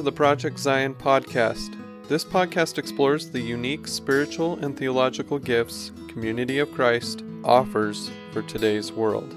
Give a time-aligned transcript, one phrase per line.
[0.00, 1.76] To the Project Zion podcast.
[2.08, 8.92] This podcast explores the unique spiritual and theological gifts Community of Christ offers for today's
[8.92, 9.28] world.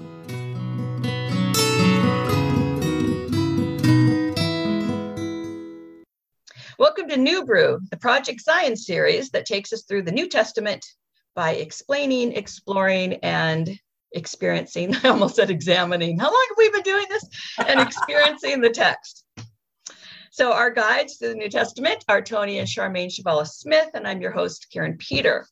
[6.78, 10.82] Welcome to New Brew, the Project Zion series that takes us through the New Testament
[11.34, 13.78] by explaining, exploring, and
[14.12, 14.96] experiencing.
[15.04, 16.18] I almost said examining.
[16.18, 17.28] How long have we been doing this?
[17.58, 19.23] And experiencing the text.
[20.36, 24.20] So, our guides to the New Testament are Tony and Charmaine Chvala Smith, and I'm
[24.20, 25.46] your host, Karin Peter.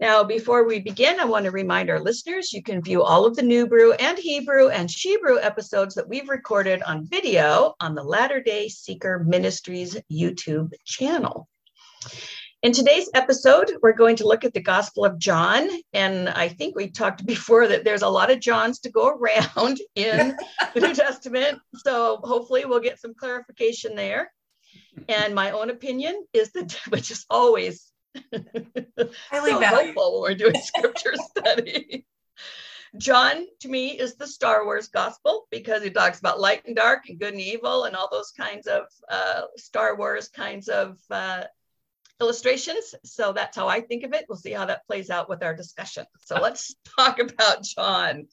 [0.00, 3.36] Now, before we begin, I want to remind our listeners you can view all of
[3.36, 8.02] the New Brew and Hebrew and Shebrew episodes that we've recorded on video on the
[8.02, 11.46] Latter day Seeker Ministries YouTube channel.
[12.62, 15.66] In today's episode, we're going to look at the Gospel of John.
[15.94, 19.80] And I think we talked before that there's a lot of Johns to go around
[19.94, 20.36] in
[20.74, 21.58] the New Testament.
[21.76, 24.30] So hopefully we'll get some clarification there.
[25.08, 27.86] And my own opinion is that, which is always
[29.30, 32.04] Highly so helpful when we're doing scripture study.
[32.98, 37.08] John, to me, is the Star Wars gospel because he talks about light and dark
[37.08, 41.44] and good and evil and all those kinds of uh, Star Wars kinds of uh,
[42.20, 42.94] illustrations.
[43.04, 44.26] So that's how I think of it.
[44.28, 46.06] We'll see how that plays out with our discussion.
[46.20, 48.26] So let's talk about John.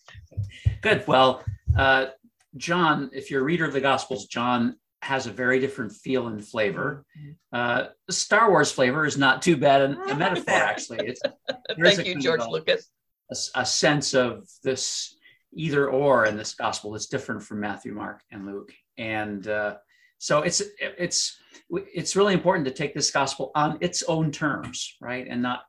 [0.81, 1.05] Good.
[1.07, 1.43] Well,
[1.77, 2.07] uh,
[2.55, 6.45] John, if you're a reader of the Gospels, John has a very different feel and
[6.45, 7.05] flavor.
[7.53, 11.07] Uh, Star Wars flavor is not too bad a, a metaphor, actually.
[11.07, 11.21] It's,
[11.79, 12.89] Thank you, George a, Lucas.
[13.31, 15.15] A, a, sense of this
[15.53, 18.73] either or in this gospel that's different from Matthew, Mark, and Luke.
[18.97, 19.75] And uh,
[20.17, 21.37] so it's it's
[21.69, 25.63] it's really important to take this gospel on its own terms, right, and not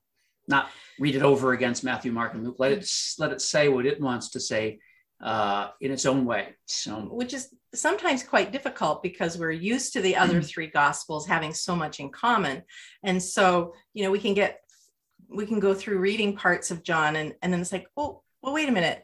[0.46, 2.56] not read it over against Matthew, Mark, and Luke.
[2.58, 4.78] Let it let it say what it wants to say
[5.22, 6.54] uh, in its own way.
[6.66, 11.52] So, which is sometimes quite difficult because we're used to the other three gospels having
[11.52, 12.62] so much in common,
[13.02, 14.60] and so you know we can get
[15.28, 18.54] we can go through reading parts of John, and and then it's like, oh, well,
[18.54, 19.02] wait a minute,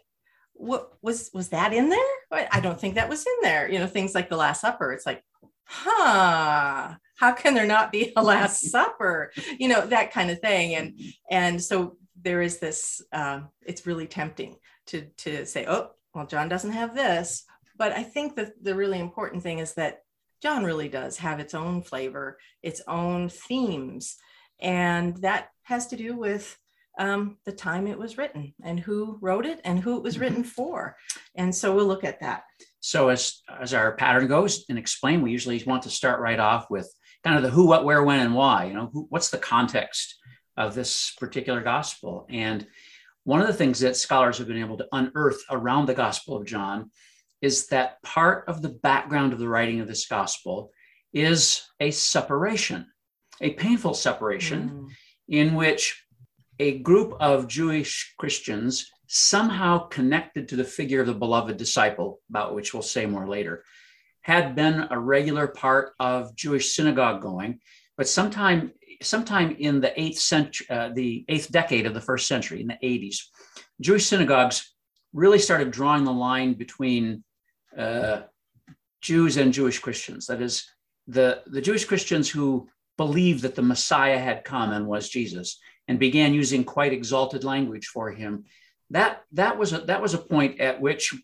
[0.55, 2.49] what was was that in there?
[2.51, 3.71] I don't think that was in there.
[3.71, 4.93] You know, things like the Last Supper.
[4.93, 5.23] It's like,
[5.67, 10.75] huh how can there not be a last supper you know that kind of thing
[10.75, 11.01] and
[11.31, 16.49] and so there is this uh, it's really tempting to to say oh well, John
[16.49, 17.45] doesn't have this.
[17.77, 20.03] But I think that the really important thing is that
[20.41, 24.17] John really does have its own flavor, its own themes.
[24.61, 26.57] And that has to do with
[26.99, 30.45] um, the time it was written and who wrote it and who it was written
[30.57, 30.97] for.
[31.35, 32.45] And so we'll look at that.
[32.81, 36.67] So as, as our pattern goes and explain, we usually want to start right off
[36.71, 36.93] with
[37.25, 38.67] kind of the who, what, where, when, and why.
[38.67, 40.17] You know, who, what's the context
[40.57, 42.27] of this particular gospel?
[42.29, 42.67] And
[43.25, 46.47] one of the things that scholars have been able to unearth around the Gospel of
[46.47, 46.91] John
[47.41, 50.71] is that part of the background of the writing of this Gospel
[51.13, 52.87] is a separation,
[53.41, 54.89] a painful separation, mm.
[55.29, 56.04] in which
[56.59, 62.55] a group of Jewish Christians, somehow connected to the figure of the beloved disciple, about
[62.55, 63.65] which we'll say more later,
[64.23, 67.61] had been a regular part of Jewish synagogue going,
[67.97, 68.73] but sometime
[69.03, 72.79] sometime in the eighth century, uh, the eighth decade of the first century, in the
[72.83, 73.19] 80s,
[73.81, 74.75] Jewish synagogues
[75.13, 77.23] really started drawing the line between
[77.77, 78.23] uh,
[79.01, 80.27] Jews and Jewish Christians.
[80.27, 80.67] That is,
[81.07, 85.59] the, the Jewish Christians who believed that the Messiah had come and was Jesus,
[85.89, 88.45] and began using quite exalted language for him.
[88.91, 91.15] That that was a, that was a point at which,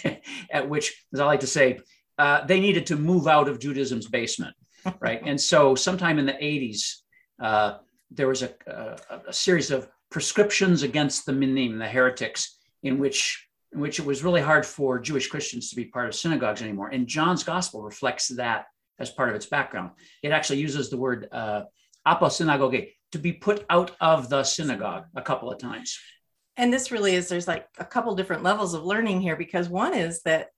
[0.50, 1.80] at which, as I like to say,
[2.18, 4.54] uh, they needed to move out of Judaism's basement,
[5.00, 5.20] right?
[5.24, 6.96] and so, sometime in the 80s,
[7.40, 7.78] uh,
[8.10, 13.48] there was a, a, a, series of prescriptions against the minim, the heretics, in which
[13.72, 16.90] in which it was really hard for Jewish Christians to be part of synagogues anymore.
[16.90, 18.66] And John's gospel reflects that
[19.00, 19.90] as part of its background.
[20.22, 21.62] It actually uses the word uh,
[22.06, 25.96] aposynagoge, to be put out of the synagogue a couple of times.
[26.56, 29.94] And this really is, there's like a couple different levels of learning here because one
[29.94, 30.48] is that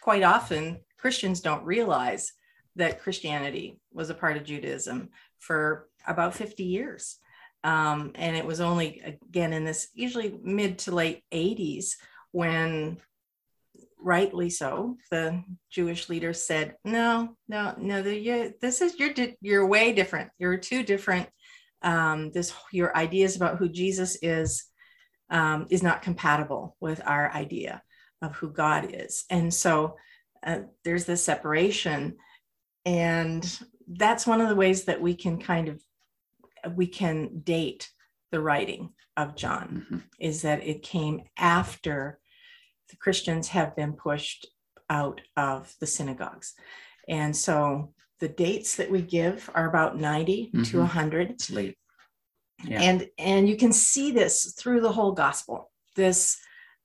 [0.00, 2.32] quite often Christians don't realize
[2.76, 7.18] that Christianity was a part of Judaism for about 50 years.
[7.64, 11.96] Um, and it was only again in this usually mid to late 80s
[12.32, 12.96] when
[13.98, 19.66] rightly so the jewish leaders said no no no the, you, this is you're you're
[19.66, 21.28] way different you're too different
[21.86, 24.66] um, this your ideas about who jesus is
[25.30, 27.82] um, is not compatible with our idea
[28.20, 29.96] of who god is and so
[30.46, 32.16] uh, there's this separation
[32.84, 35.80] and that's one of the ways that we can kind of
[36.74, 37.90] we can date
[38.32, 39.98] the writing of John mm-hmm.
[40.20, 42.18] is that it came after
[42.90, 44.46] the Christians have been pushed
[44.88, 46.54] out of the synagogues.
[47.08, 50.80] And so the dates that we give are about 90 to Mhm.
[50.80, 51.76] 100 It's late.
[52.64, 52.80] Yeah.
[52.82, 56.38] and and you can see this through the whole gospel this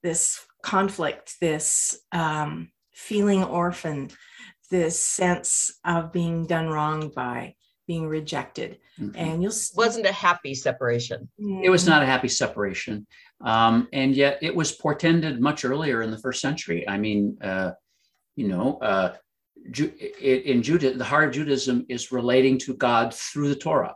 [0.04, 4.14] this conflict this um, feeling orphaned
[4.70, 7.56] this sense of being done wrong by
[7.88, 9.14] being rejected Mhm.
[9.16, 11.30] and you'll s- Wasn't a happy separation.
[11.64, 13.08] It was not a happy separation.
[13.42, 16.88] Um, and yet it was portended much earlier in the first century.
[16.88, 17.72] I mean, uh,
[18.36, 19.20] you know, uh, Ju- i-
[19.66, 23.96] in Judah, the heart of Judaism is relating to God through the Torah.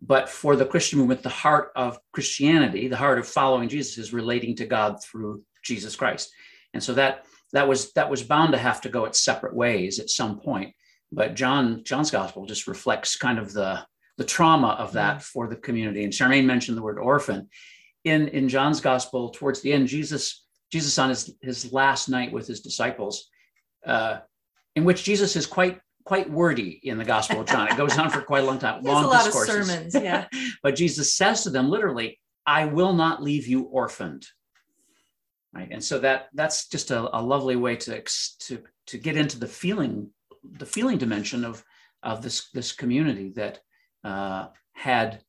[0.00, 4.12] But for the Christian movement, the heart of Christianity, the heart of following Jesus is
[4.12, 6.32] relating to God through Jesus Christ.
[6.74, 9.98] And so that that was that was bound to have to go its separate ways
[10.00, 10.74] at some point.
[11.12, 13.86] But John John's gospel just reflects kind of the
[14.18, 16.04] the trauma of that for the community.
[16.04, 17.48] And Charmaine mentioned the word orphan.
[18.04, 22.46] In in John's gospel, towards the end, Jesus Jesus on his his last night with
[22.46, 23.28] his disciples,
[23.86, 24.20] uh,
[24.76, 27.68] in which Jesus is quite quite wordy in the Gospel of John.
[27.68, 29.56] It goes on for quite a long time, long a lot discourses.
[29.56, 30.26] of sermons yeah
[30.62, 34.26] but Jesus says to them literally, "I will not leave you orphaned."
[35.54, 39.16] Right, and so that that's just a, a lovely way to ex- to to get
[39.16, 40.10] into the feeling
[40.42, 41.62] the feeling dimension of
[42.02, 43.60] of this this community that
[44.04, 45.22] uh, had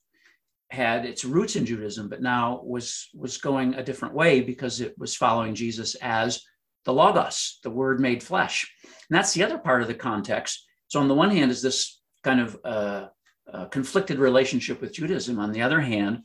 [0.70, 4.98] had its roots in Judaism, but now was was going a different way because it
[4.98, 6.42] was following Jesus as
[6.86, 8.72] the Logos, the Word made flesh.
[8.84, 10.66] And that's the other part of the context.
[10.88, 13.08] So on the one hand, is this kind of uh,
[13.52, 15.40] uh, conflicted relationship with Judaism.
[15.40, 16.24] On the other hand,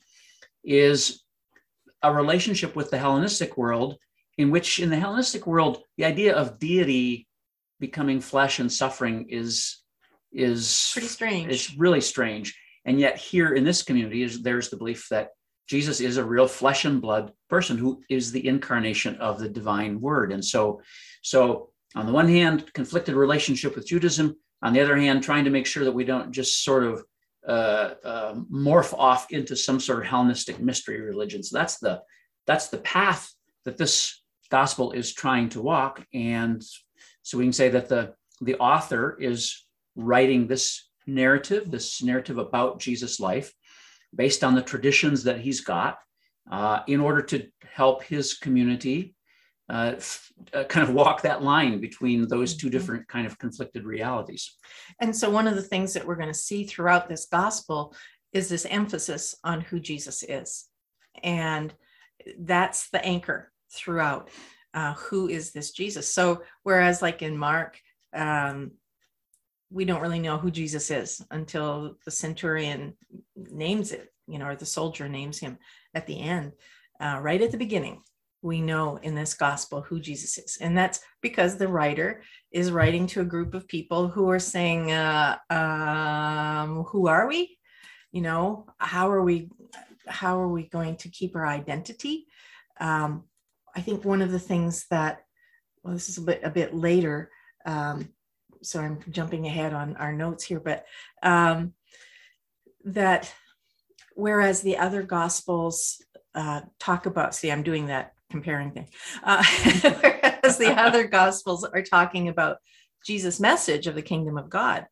[0.64, 1.24] is
[2.02, 3.96] a relationship with the Hellenistic world,
[4.36, 7.26] in which in the Hellenistic world, the idea of deity
[7.80, 9.78] becoming flesh and suffering is
[10.30, 12.56] is pretty strange it's really strange.
[12.84, 15.30] And yet here in this community is there's the belief that
[15.68, 20.00] Jesus is a real flesh and blood person who is the incarnation of the divine
[20.00, 20.32] word.
[20.32, 20.80] And so,
[21.22, 24.36] so on the one hand, conflicted relationship with Judaism.
[24.62, 27.04] On the other hand, trying to make sure that we don't just sort of
[27.46, 31.42] uh, uh, morph off into some sort of Hellenistic mystery religion.
[31.42, 32.02] So that's the
[32.46, 33.32] that's the path
[33.64, 36.04] that this gospel is trying to walk.
[36.14, 36.62] And
[37.22, 39.66] so we can say that the the author is
[39.96, 43.52] writing this narrative, this narrative about Jesus' life,
[44.14, 45.98] based on the traditions that he's got,
[46.50, 49.14] uh, in order to help his community
[49.70, 53.84] uh, f- uh, kind of walk that line between those two different kind of conflicted
[53.84, 54.56] realities.
[55.00, 57.94] And so, one of the things that we're going to see throughout this gospel
[58.32, 60.66] is this emphasis on who Jesus is.
[61.22, 61.74] And
[62.38, 64.30] that's the anchor throughout.
[64.74, 66.12] Uh, who is this Jesus?
[66.12, 67.78] So, whereas, like in Mark,
[68.14, 68.72] um,
[69.70, 72.94] we don't really know who Jesus is until the centurion
[73.36, 75.58] names it, you know, or the soldier names him
[75.94, 76.52] at the end.
[77.00, 78.02] Uh, right at the beginning,
[78.42, 80.58] we know in this gospel who Jesus is.
[80.60, 84.92] And that's because the writer is writing to a group of people who are saying,
[84.92, 87.58] uh, um, who are we?
[88.12, 89.50] You know, how are we,
[90.06, 92.26] how are we going to keep our identity?
[92.80, 93.24] Um,
[93.76, 95.24] I think one of the things that,
[95.82, 97.30] well, this is a bit, a bit later,
[97.66, 98.08] um,
[98.62, 100.86] so I'm jumping ahead on our notes here, but
[101.22, 101.74] um,
[102.84, 103.32] that
[104.14, 106.02] whereas the other gospels
[106.34, 108.88] uh, talk about, see, I'm doing that comparing thing,
[109.22, 109.44] uh,
[109.82, 112.58] whereas the other gospels are talking about
[113.04, 114.86] Jesus' message of the kingdom of God,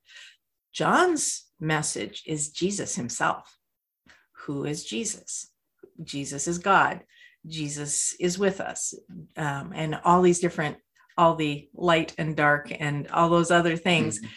[0.73, 3.59] John's message is Jesus himself.
[4.45, 5.51] Who is Jesus?
[6.03, 7.01] Jesus is God.
[7.47, 8.95] Jesus is with us,
[9.37, 10.79] um, and all these different
[11.17, 14.29] all the light and dark and all those other things Mhm.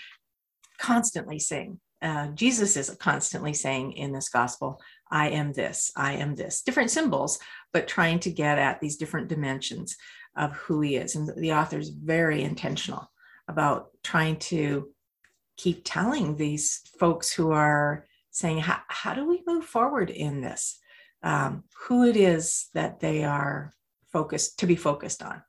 [0.77, 4.79] constantly saying uh, jesus is constantly saying in this gospel
[5.11, 6.61] i am this i am this.
[6.61, 7.39] Different symbols
[7.73, 9.95] but trying to get at these different dimensions
[10.35, 11.15] of who he is.
[11.15, 13.11] And the author is very intentional
[13.47, 14.89] about trying to
[15.57, 20.79] keep telling these folks who are saying how, how do we move forward in this?
[21.21, 23.73] Um, who it is that they are
[24.13, 25.43] focused to be focused on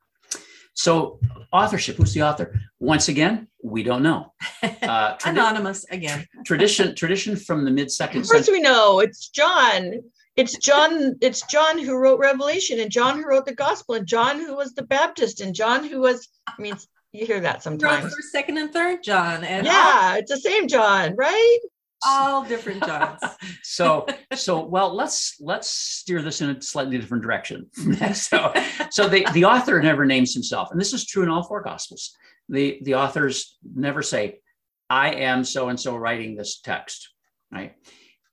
[0.73, 1.19] So,
[1.51, 2.59] authorship, who's the author?
[2.79, 4.33] Once again, we don't know.
[4.63, 9.29] Uh, tradi- anonymous again tradition, tradition from the mid second Of course, we know it's
[9.29, 10.01] John.
[10.35, 11.15] It's John.
[11.21, 14.73] It's John who wrote Revelation, and John who wrote the Gospel, and John who was
[14.73, 16.29] the Baptist, and John who was.
[16.47, 16.75] I mean,
[17.11, 18.13] you hear that Wrote sometimes.
[18.15, 21.59] first second and third john and all, Yeah, it's the same John, right?
[22.05, 23.23] all different jobs.
[23.63, 27.69] So, so well, let's let's steer this in a slightly different direction.
[28.13, 28.53] so,
[28.89, 32.15] so the the author never names himself, and this is true in all four gospels.
[32.49, 34.39] The the authors never say,
[34.89, 37.09] "I am so and so writing this text,"
[37.51, 37.75] right?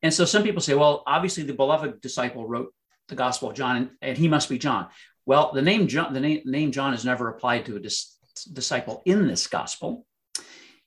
[0.02, 2.75] And so some people say, "Well, obviously the beloved disciple wrote
[3.08, 4.88] the Gospel of John, and, and he must be John."
[5.25, 8.18] Well, the name John, the name, name John is never applied to a dis-
[8.52, 10.06] disciple in this gospel.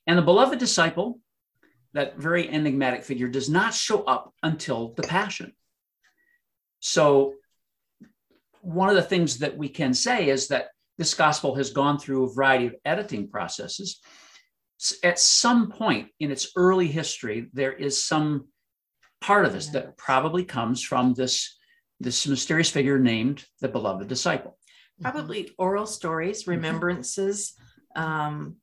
[0.06, 1.20] And the beloved disciple,
[1.94, 5.52] that very enigmatic figure, does not show up until the Passion.
[6.80, 7.34] So,
[8.60, 10.68] one of the things that we can say is that
[10.98, 14.00] this gospel has gone through a variety of editing processes.
[15.02, 18.48] At some point in its early history, there is some
[19.20, 21.56] part of this that probably comes from this,
[22.00, 24.58] this mysterious figure named the beloved disciple.
[25.00, 27.54] Probably oral stories, remembrances,
[27.96, 28.56] um,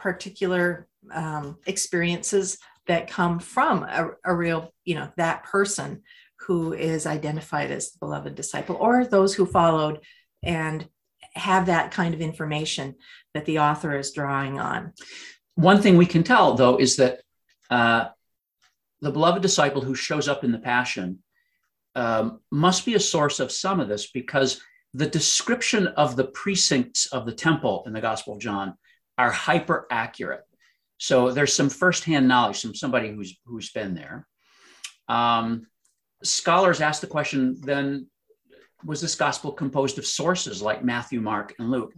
[0.00, 6.02] particular um, experiences that come from a, a real, you know, that person
[6.46, 10.00] who is identified as the beloved disciple, or those who followed
[10.42, 10.88] and
[11.34, 12.94] have that kind of information
[13.34, 14.92] that the author is drawing on.
[15.54, 17.20] One thing we can tell, though, is that
[17.70, 18.08] uh,
[19.00, 21.20] the beloved disciple who shows up in the Passion
[21.94, 24.60] um, must be a source of some of this because
[24.94, 28.74] the description of the precincts of the temple in the Gospel of John
[29.20, 30.42] are hyper accurate.
[30.98, 34.26] So there's some firsthand knowledge from somebody who's who's been there.
[35.08, 35.66] Um,
[36.22, 38.06] scholars ask the question then
[38.84, 41.92] was this gospel composed of sources like Matthew, Mark, and Luke?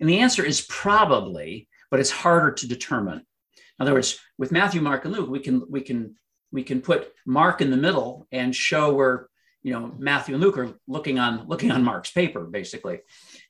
[0.00, 3.18] And the answer is probably, but it's harder to determine.
[3.18, 6.16] In other words, with Matthew, Mark, and Luke, we can we can
[6.52, 9.28] we can put Mark in the middle and show where
[9.62, 13.00] you know Matthew and Luke are looking on looking on Mark's paper, basically.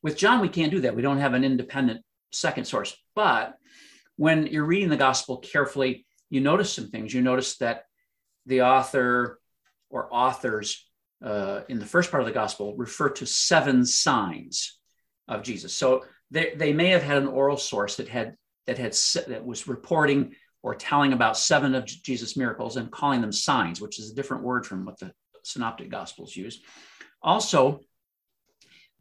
[0.02, 0.96] With John, we can't do that.
[0.96, 2.02] We don't have an independent
[2.34, 2.96] second source.
[3.14, 3.54] But
[4.16, 7.12] when you're reading the gospel carefully, you notice some things.
[7.12, 7.84] You notice that
[8.46, 9.40] the author
[9.90, 10.88] or authors
[11.24, 14.78] uh, in the first part of the gospel refer to seven signs
[15.28, 15.74] of Jesus.
[15.74, 18.36] So they, they may have had an oral source that had
[18.66, 18.92] that had
[19.28, 23.98] that was reporting or telling about seven of Jesus' miracles and calling them signs, which
[23.98, 25.12] is a different word from what the
[25.42, 26.60] synoptic gospels use.
[27.22, 27.80] Also,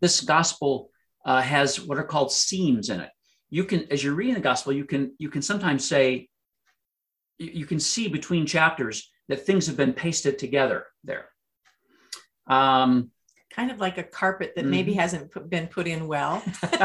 [0.01, 0.89] this gospel
[1.25, 3.09] uh, has what are called seams in it.
[3.53, 6.27] You can, as you're reading the gospel, you can you can sometimes say
[7.37, 11.29] you can see between chapters that things have been pasted together there.
[12.47, 13.11] Um,
[13.51, 14.71] kind of like a carpet that mm-hmm.
[14.71, 16.41] maybe hasn't put, been put in well.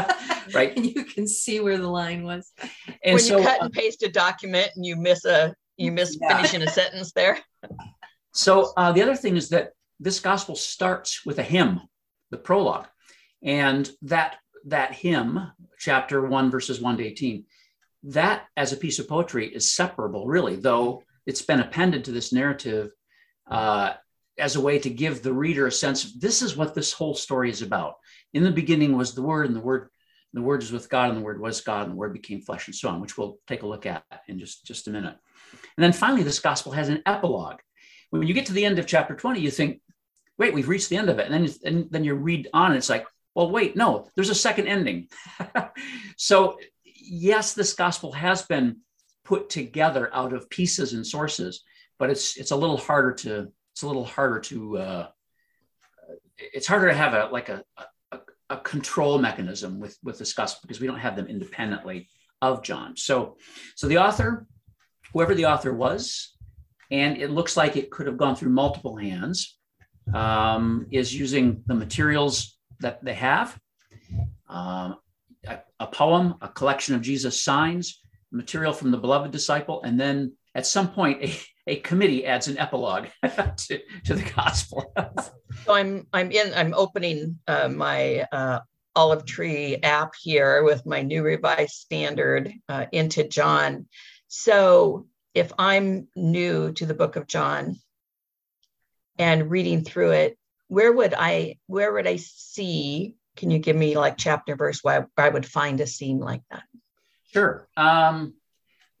[0.53, 0.77] right.
[0.77, 2.51] and you can see where the line was.
[3.03, 5.91] And when so, you cut uh, and paste a document and you miss a you
[5.91, 6.35] miss yeah.
[6.35, 7.39] finishing a sentence there.
[8.31, 11.81] So uh, the other thing is that this gospel starts with a hymn,
[12.29, 12.85] the prologue,
[13.41, 17.45] and that that hymn, chapter one, verses one to eighteen,
[18.03, 22.31] that as a piece of poetry is separable, really, though it's been appended to this
[22.31, 22.91] narrative
[23.49, 23.93] uh,
[24.37, 27.13] as a way to give the reader a sense of this is what this whole
[27.13, 27.95] story is about.
[28.33, 29.89] In the beginning was the Word, and the Word,
[30.33, 32.67] the Word is with God, and the Word was God, and the Word became flesh,
[32.67, 35.15] and so on, which we'll take a look at in just, just a minute.
[35.77, 37.59] And then finally, this gospel has an epilogue.
[38.11, 39.81] When you get to the end of chapter 20, you think,
[40.37, 41.29] wait, we've reached the end of it.
[41.29, 43.05] And then, and then you read on, and it's like,
[43.35, 45.07] well, wait, no, there's a second ending.
[46.17, 48.77] so, yes, this gospel has been
[49.23, 51.63] put together out of pieces and sources,
[51.97, 55.07] but it's it's a little harder to it's a little harder to uh,
[56.37, 57.63] it's harder to have a like a,
[58.11, 58.19] a,
[58.49, 62.09] a control mechanism with with this gospel because we don't have them independently
[62.41, 62.97] of John.
[62.97, 63.37] So
[63.75, 64.47] so the author,
[65.13, 66.35] whoever the author was,
[66.91, 69.57] and it looks like it could have gone through multiple hands,
[70.13, 73.59] um, is using the materials that they have.
[74.47, 74.97] Um,
[75.47, 80.33] a, a poem, a collection of Jesus' signs, material from the beloved disciple, and then
[80.55, 84.91] at some point a, a committee adds an epilogue to, to the gospel.
[85.65, 88.59] so I'm I'm in I'm opening uh, my uh,
[88.95, 93.87] olive tree app here with my new revised standard uh, into John.
[94.27, 97.77] So if I'm new to the book of John
[99.17, 100.37] and reading through it,
[100.69, 103.15] where would I where would I see?
[103.35, 106.63] Can you give me like chapter verse where I would find a scene like that?
[107.33, 107.67] Sure.
[107.75, 108.35] Um,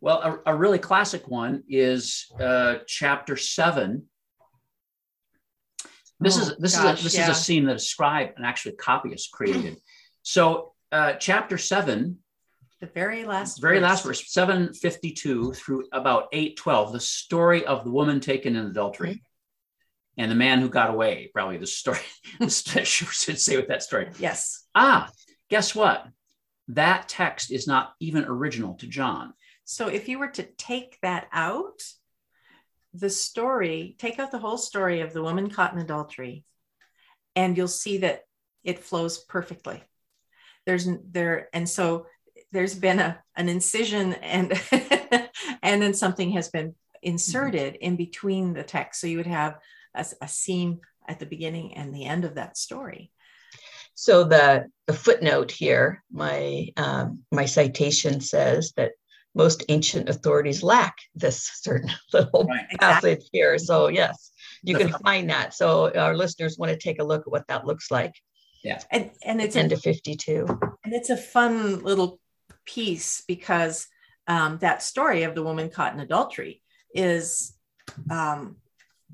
[0.01, 4.07] well, a, a really classic one is uh, chapter seven.
[6.19, 7.29] This oh, is this gosh, is a, this yeah.
[7.29, 9.77] is a scene that a scribe and actually copyist created.
[10.21, 12.17] so, uh, chapter seven,
[12.81, 13.83] the very last very verse.
[13.83, 18.55] last verse, seven fifty two through about eight twelve, the story of the woman taken
[18.55, 19.21] in adultery.
[20.19, 20.23] Mm-hmm.
[20.23, 21.99] And the man who got away, probably the story,
[22.39, 22.49] the
[22.83, 24.09] should say with that story.
[24.19, 24.65] Yes.
[24.75, 25.09] Ah,
[25.49, 26.07] guess what?
[26.69, 29.33] That text is not even original to John.
[29.63, 31.81] So if you were to take that out,
[32.93, 36.43] the story, take out the whole story of the woman caught in adultery,
[37.35, 38.23] and you'll see that
[38.63, 39.81] it flows perfectly.
[40.65, 42.07] There's there, and so
[42.51, 44.59] there's been a an incision and
[45.61, 46.73] and then something has been
[47.03, 48.99] inserted in between the text.
[48.99, 49.59] So you would have
[49.99, 53.11] a, a seam at the beginning and the end of that story.
[53.95, 58.91] So the the footnote here, my um, my citation says that
[59.35, 62.79] most ancient authorities lack this certain little Right.
[62.79, 63.57] passage here.
[63.57, 64.31] So yes,
[64.63, 65.53] you can find that.
[65.53, 68.13] So our listeners want to take a look at what that looks like.
[68.63, 70.45] yeah And and it's 10 a, to 52.
[70.83, 72.19] and it's a fun little
[72.65, 73.87] piece because
[74.27, 76.61] um, that story of the woman caught in adultery
[76.93, 77.53] is
[78.09, 78.57] um,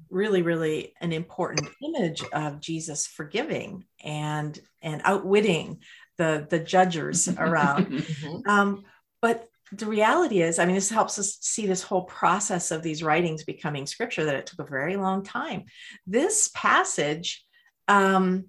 [0.09, 5.79] really really an important image of Jesus forgiving and and outwitting
[6.17, 7.87] the the judgers around.
[7.87, 8.47] Mhm.
[8.47, 8.83] Um,
[9.21, 13.01] but the reality is, I mean, this helps us see this whole process of these
[13.03, 15.65] writings becoming scripture that it took a very long time.
[16.05, 17.43] This passage
[17.87, 18.45] um,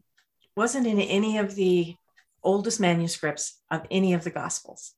[0.56, 1.96] wasn't in any of the
[2.42, 4.92] oldest manuscripts of any of the gospels.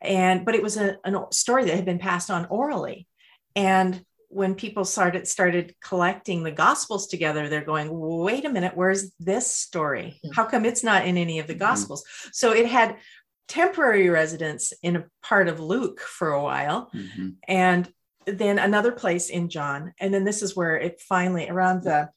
[0.00, 3.06] And but it was a, a story that had been passed on orally.
[3.54, 9.10] And when people started started collecting the gospels together, they're going, wait a minute, where's
[9.18, 10.20] this story?
[10.34, 11.58] How come it's not in any of the Mhm.
[11.58, 12.04] gospels?
[12.32, 12.96] So it had
[13.48, 17.34] temporary residence in a part of Luke for a while, Mhm.
[17.48, 17.92] and
[18.24, 19.92] then another place in John.
[19.98, 22.10] And then this is where it finally, around the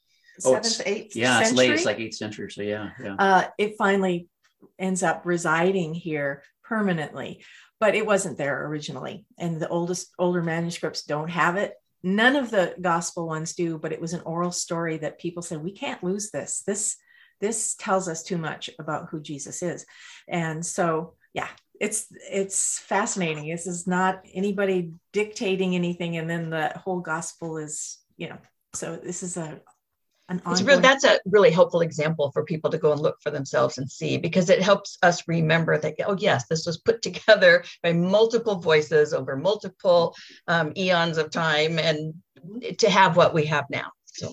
[0.45, 1.71] Oh, seventh, eighth Yeah, it's late.
[1.71, 2.51] It's like eighth century.
[2.51, 3.15] So yeah, yeah.
[3.17, 4.27] uh, it finally
[4.77, 7.43] ends up residing here permanently.
[7.79, 11.73] But it wasn't there originally, and the oldest older manuscripts don't have it.
[12.03, 15.63] None of the gospel ones do, but it was an oral story that people said
[15.63, 16.63] we can't lose this.
[16.65, 16.97] This
[17.41, 19.85] this tells us too much about who Jesus is,
[20.27, 21.47] and so yeah,
[21.79, 23.49] it's it's fascinating.
[23.49, 28.37] This is not anybody dictating anything, and then the whole gospel is you know.
[28.73, 29.61] So this is a
[30.37, 30.65] It's ongoing.
[30.65, 33.89] really, that's a really helpful example for people to go and look for themselves and
[33.89, 38.55] see because it helps us remember that, oh, yes, this was put together by multiple
[38.55, 40.15] voices over multiple
[40.47, 42.13] um, eons of time and
[42.77, 43.91] to have what we have now.
[44.05, 44.31] So,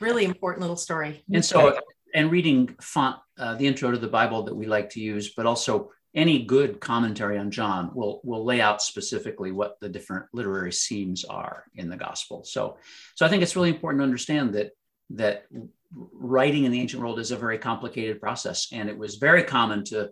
[0.00, 1.24] really important little story.
[1.32, 1.78] And so,
[2.14, 5.46] and reading font, uh, the intro to the Bible that we like to use, but
[5.46, 10.70] also any good commentary on John will will lay out specifically what the different literary
[10.70, 12.44] themes are in the gospel.
[12.44, 12.78] So,
[13.14, 14.72] so I think it's really important to understand that
[15.10, 15.44] that
[15.92, 19.84] writing in the ancient world is a very complicated process, and it was very common
[19.84, 20.10] to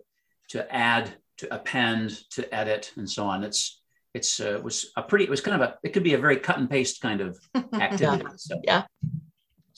[0.49, 3.43] to add, to append, to edit, and so on.
[3.43, 3.81] It's
[4.13, 5.25] it's uh, was a pretty.
[5.25, 5.77] It was kind of a.
[5.83, 7.39] It could be a very cut and paste kind of
[7.73, 8.25] activity.
[8.37, 8.83] So, Yeah.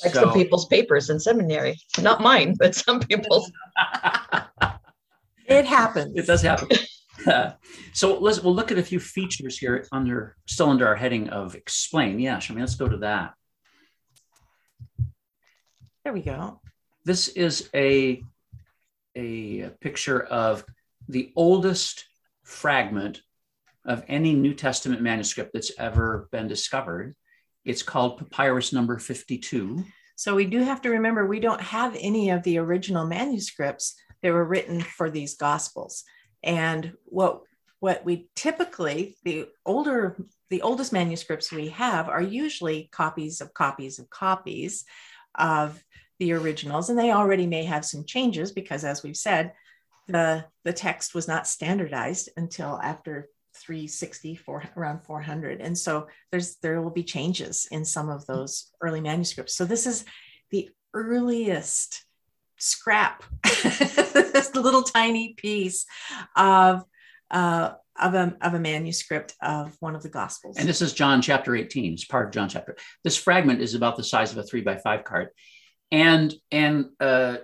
[0.04, 3.52] like so- some people's papers in seminary, not mine, but some people's.
[5.48, 6.18] It happens.
[6.18, 6.70] It does happen.
[7.94, 11.56] so let's we'll look at a few features here under still under our heading of
[11.56, 12.20] explain.
[12.20, 13.34] Yeah, I mean let's go to that.
[16.06, 16.62] There we go.
[17.04, 18.22] This is a
[19.16, 20.64] a picture of
[21.10, 22.06] the oldest
[22.44, 23.22] fragment
[23.86, 27.16] of any New Testament manuscript that's ever been discovered.
[27.64, 29.84] It's called papyrus number 52.
[30.16, 34.32] So we do have to remember we don't have any of the original manuscripts that
[34.32, 36.04] were written for these gospels.
[36.44, 37.42] And what
[37.80, 40.18] what we typically the older
[40.52, 44.86] the oldest manuscripts we have are usually copies of copies of copies
[45.38, 45.84] of
[46.20, 49.54] the originals and they already may have some changes because as we've said
[50.08, 56.58] the the text was not standardized until after 360 for around 400 and so there's
[56.58, 60.06] there will be changes in some of those early manuscripts so this is
[60.52, 62.06] the earliest
[62.58, 63.24] scrap
[63.64, 65.86] this little tiny piece
[66.36, 66.84] of
[67.32, 71.22] uh, of a, of a manuscript of one of the gospels And this is John
[71.22, 71.94] chapter 18.
[71.94, 72.76] It's part of John chapter.
[73.04, 75.30] This fragment is about the size of a three by five card.
[75.92, 77.38] And and uh,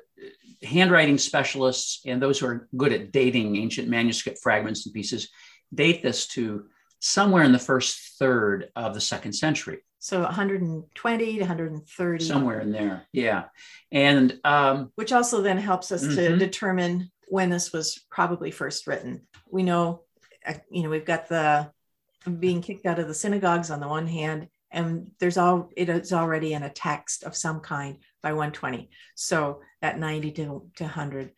[0.63, 5.29] handwriting specialists and those who are good at dating ancient manuscript fragments and pieces
[5.73, 6.65] date this to
[6.99, 9.79] somewhere in the first third of the second century.
[10.03, 13.05] so 120 to 130 somewhere in there.
[13.13, 13.45] Yeah.
[13.91, 16.39] And um, which also then helps us to Mhm.
[16.39, 19.27] determine when this was probably first written.
[19.49, 20.01] We know,
[20.45, 21.71] uh, you know, we've got the
[22.39, 26.13] being kicked out of the synagogues on the one hand, and there's all it is
[26.13, 28.89] already in a text of some kind by 120.
[29.15, 30.43] So that 90 to,
[30.77, 31.31] to 100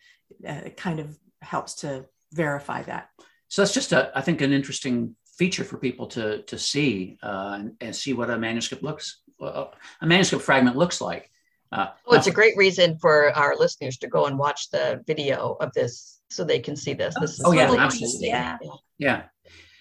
[0.48, 3.10] uh, kind of helps to verify that.
[3.48, 7.58] so that's just a, I think, an interesting feature for people to to see uh,
[7.60, 9.66] and, and see what a manuscript looks, uh,
[10.02, 11.30] a manuscript fragment looks like.
[11.72, 15.58] Uh, Well, it's a great reason for our listeners to go and watch the video
[15.60, 17.16] of this so they can see this.
[17.20, 18.28] This is Oh, yeah, absolutely.
[18.28, 18.58] Yeah.
[19.00, 19.24] Yeah.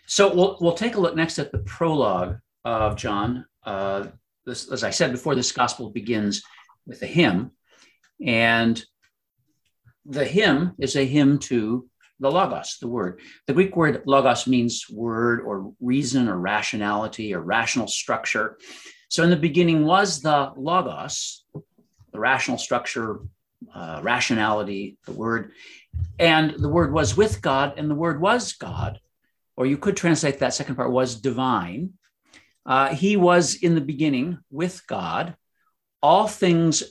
[0.06, 3.46] So we'll we'll take a look next at the prologue of John.
[3.64, 4.06] Uh,
[4.46, 6.42] this, as I said before, this gospel begins
[6.86, 7.52] with a hymn,
[8.24, 8.82] and
[10.04, 13.20] the hymn is a hymn to the logos, the word.
[13.46, 18.58] The Greek word logos means word or reason or rationality or rational structure.
[19.08, 21.44] So in the beginning was the logos,
[22.12, 23.20] the rational structure,
[23.74, 25.52] uh, rationality, the word,
[26.18, 29.00] and the word was with God, and the word was God.
[29.56, 31.92] or you could translate that second part, was divine.
[32.64, 35.36] Uh, he was in the beginning with God.
[36.02, 36.82] All things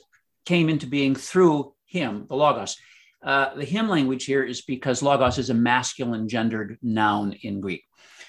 [0.44, 2.76] came into being through him, the Logos.
[3.22, 7.84] Uh, the him language here is because Logos is a masculine gendered noun in Greek.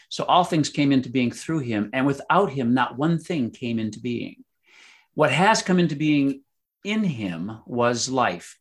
[0.10, 3.80] So all things came into being through him, and without him, not one thing came
[3.80, 4.44] into being.
[5.16, 6.44] What has come into being
[6.84, 8.60] in him was life,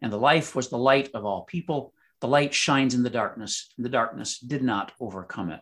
[0.00, 1.92] and the life was the light of all people.
[2.20, 5.60] The light shines in the darkness, and the darkness did not overcome it.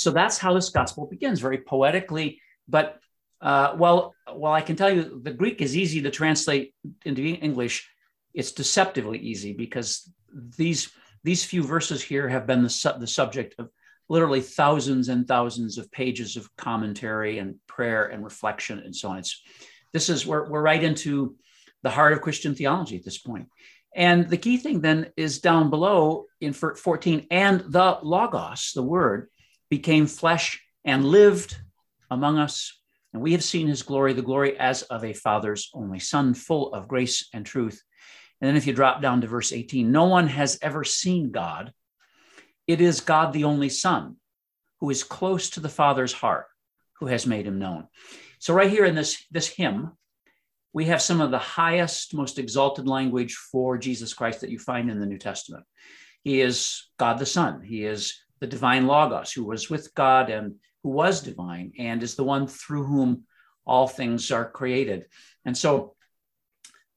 [0.00, 2.40] So that's how this gospel begins, very poetically.
[2.66, 2.98] But
[3.42, 7.86] uh, well, well, I can tell you the Greek is easy to translate into English.
[8.32, 10.90] It's deceptively easy because these
[11.22, 13.68] these few verses here have been the, su- the subject of
[14.08, 19.18] literally thousands and thousands of pages of commentary and prayer and reflection and so on.
[19.18, 19.42] It's
[19.92, 21.36] this is we're, we're right into
[21.82, 23.48] the heart of Christian theology at this point.
[23.94, 29.28] And the key thing then is down below in 14, and the Logos, the word,
[29.70, 31.56] became flesh and lived
[32.10, 32.76] among us.
[33.12, 36.74] And we have seen his glory, the glory as of a father's only son, full
[36.74, 37.82] of grace and truth.
[38.40, 41.72] And then if you drop down to verse 18, no one has ever seen God.
[42.66, 44.16] It is God, the only Son,
[44.78, 46.46] who is close to the Father's heart,
[47.00, 47.88] who has made him known.
[48.38, 49.90] So, right here in this, this hymn,
[50.72, 54.88] we have some of the highest, most exalted language for Jesus Christ that you find
[54.88, 55.64] in the New Testament.
[56.22, 57.60] He is God the Son.
[57.60, 62.14] He is the divine Logos, who was with God and who was divine, and is
[62.14, 63.24] the one through whom
[63.66, 65.06] all things are created.
[65.44, 65.94] And so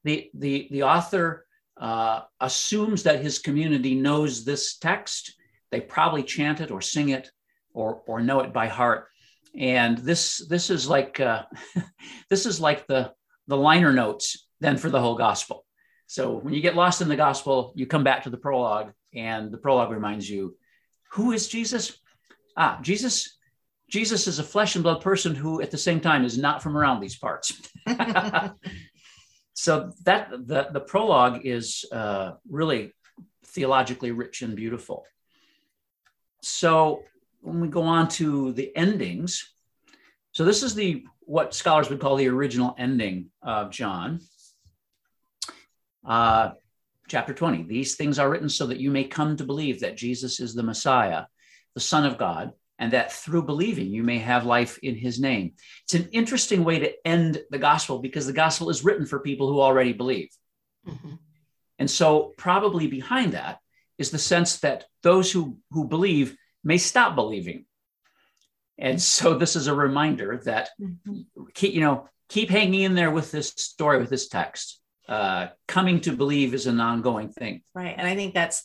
[0.04, 5.34] the, the, the author uh, assumes that his community knows this text.
[5.70, 7.30] They probably chant it or sing it
[7.72, 9.08] or, or know it by heart.
[9.56, 11.44] And this, this is like uh,
[12.30, 13.12] this is like the,
[13.46, 15.64] the liner notes then for the whole gospel.
[16.06, 19.50] So when you get lost in the gospel, you come back to the prologue, and
[19.50, 20.56] the prologue reminds you
[21.14, 21.98] who is Jesus?
[22.56, 23.38] Ah, Jesus.
[23.88, 26.76] Jesus is a flesh and blood person who, at the same time, is not from
[26.76, 27.52] around these parts.
[29.54, 32.92] so that the, the prologue is uh, really
[33.46, 35.04] theologically rich and beautiful.
[36.42, 37.04] So
[37.42, 39.48] when we go on to the endings,
[40.32, 44.20] so this is the what scholars would call the original ending of John.
[46.04, 46.52] Uh,
[47.08, 47.64] chapter 20.
[47.64, 50.62] These things are written so that you may come to believe that Jesus is the
[50.62, 51.24] Messiah,
[51.74, 55.52] the Son of God, and that through believing you may have life in his name.
[55.84, 59.48] It's an interesting way to end the gospel because the gospel is written for people
[59.48, 60.30] who already believe.
[60.86, 61.14] Mm-hmm.
[61.78, 63.58] And so, probably behind that
[63.98, 67.64] is the sense that those who, who believe may stop believing.
[68.78, 71.44] And so, this is a reminder that, mm-hmm.
[71.54, 76.00] keep, you know, keep hanging in there with this story, with this text uh, coming
[76.02, 77.62] to believe is an ongoing thing.
[77.74, 78.62] Right, and I think that's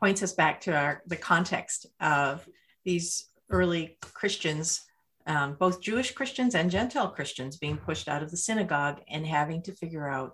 [0.00, 2.46] points us back to our the context of
[2.84, 4.82] these early Christians,
[5.26, 9.62] um, both Jewish Christians and Gentile Christians, being pushed out of the synagogue and having
[9.62, 10.32] to figure out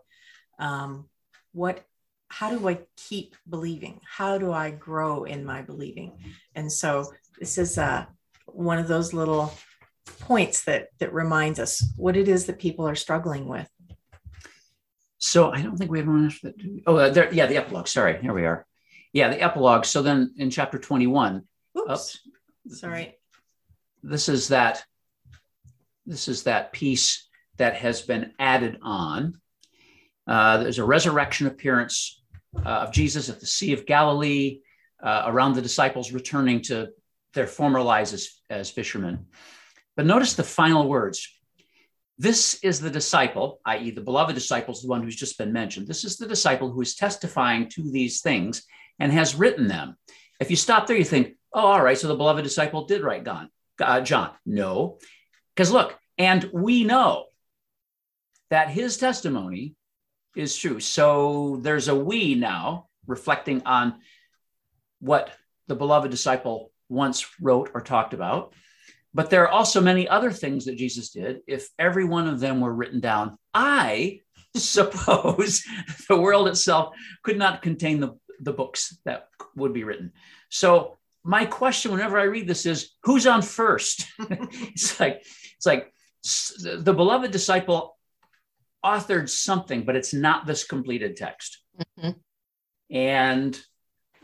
[0.58, 1.08] um,
[1.52, 1.84] what
[2.28, 4.00] how do I keep believing?
[4.04, 6.18] How do I grow in my believing?
[6.54, 8.06] And so this is uh,
[8.46, 9.52] one of those little
[10.20, 13.68] points that that reminds us what it is that people are struggling with
[15.22, 16.82] so I don't think we have one after that.
[16.84, 17.86] Oh, uh, there, yeah, the epilogue.
[17.86, 18.66] Sorry, here we are.
[19.12, 19.84] Yeah, the epilogue.
[19.84, 21.44] So then in chapter 21,
[21.78, 22.18] Oops.
[22.66, 23.14] Oops, sorry.
[24.02, 24.84] This is that
[26.06, 29.40] this is that piece that has been added on.
[30.26, 32.20] Uh, there's a resurrection appearance
[32.56, 34.58] uh, of Jesus at the Sea of Galilee,
[35.00, 36.88] uh, around the disciples returning to
[37.32, 39.26] their former lives as, as fishermen.
[39.94, 41.28] But notice the final words
[42.18, 45.88] this is the disciple, i.e., the beloved disciple is the one who's just been mentioned.
[45.88, 48.64] This is the disciple who is testifying to these things
[48.98, 49.96] and has written them.
[50.38, 53.24] If you stop there, you think, oh, all right, so the beloved disciple did write
[53.24, 53.48] John.
[53.80, 54.30] Uh, John.
[54.44, 54.98] No,
[55.54, 57.26] because look, and we know
[58.50, 59.74] that his testimony
[60.36, 60.80] is true.
[60.80, 63.94] So there's a we now reflecting on
[65.00, 65.30] what
[65.68, 68.54] the beloved disciple once wrote or talked about.
[69.14, 71.40] But there are also many other things that Jesus did.
[71.46, 74.20] If every one of them were written down, I
[74.56, 75.62] suppose
[76.08, 80.12] the world itself could not contain the, the books that would be written.
[80.48, 84.06] So my question whenever I read this is who's on first?
[84.18, 85.24] it's like
[85.56, 87.96] it's like the beloved disciple
[88.84, 91.62] authored something, but it's not this completed text.
[91.98, 92.10] Mm-hmm.
[92.90, 93.60] And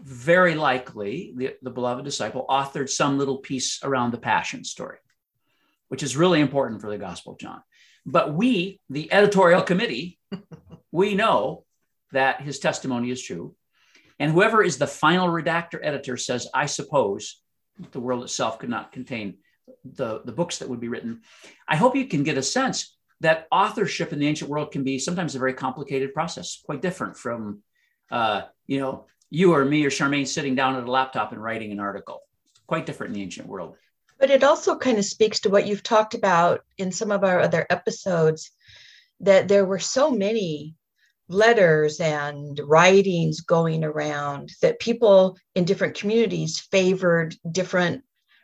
[0.01, 4.99] very likely the, the beloved disciple authored some little piece around the passion story,
[5.89, 7.63] which is really important for the Gospel of John.
[8.07, 10.19] But we, the editorial committee,
[10.93, 11.65] we know
[12.13, 13.55] that his testimony is true.
[14.19, 17.41] And whoever is the final redactor editor says, I suppose
[17.93, 19.39] the world itself could not contain
[19.85, 21.21] the, the books that would be written.
[21.69, 24.99] I hope you can get a sense that authorship in the ancient world can be
[24.99, 27.63] sometimes a very complicated process, quite different from,
[28.11, 31.73] uh, you know, you or me or Charmaine sitting down at a laptop and writing
[31.73, 32.21] an article.
[32.67, 33.77] Quite different in the ancient world.
[34.19, 37.41] But it also kind of speaks to what you've talked about in some of our
[37.41, 38.51] other episodes
[39.21, 40.75] that there were so many
[41.29, 48.03] letters and writings going around that people in different communities favored different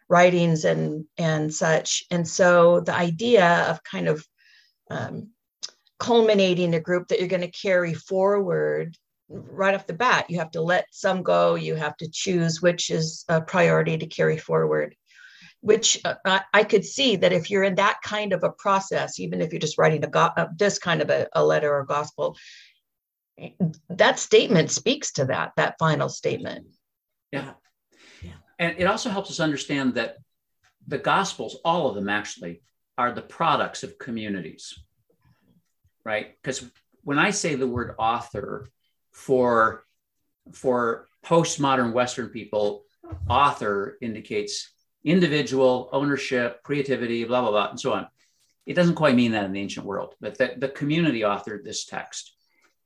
[0.08, 4.26] writings and and such and so the idea of kind of
[4.90, 5.30] um,
[5.98, 10.50] culminating a group that you're going to carry forward right off the bat you have
[10.50, 14.94] to let some go you have to choose which is a priority to carry forward
[15.64, 19.40] which uh, I could see that if you're in that kind of a process, even
[19.40, 22.36] if you're just writing a go- uh, this kind of a, a, letter or gospel,
[23.88, 26.66] that statement speaks to that, that final statement.
[27.32, 27.52] Yeah.
[28.20, 28.32] yeah.
[28.58, 30.18] And it also helps us understand that
[30.86, 32.60] the gospels, all of them actually,
[32.98, 34.78] are the products of communities,
[36.04, 36.36] right?
[36.42, 36.70] Because
[37.04, 38.68] when I say the word author
[39.14, 39.86] for,
[40.52, 42.84] for postmodern Western people,
[43.28, 44.70] author indicates
[45.04, 48.06] individual ownership, creativity, blah, blah, blah, and so on.
[48.66, 51.84] It doesn't quite mean that in the ancient world, but the, the community authored this
[51.84, 52.34] text.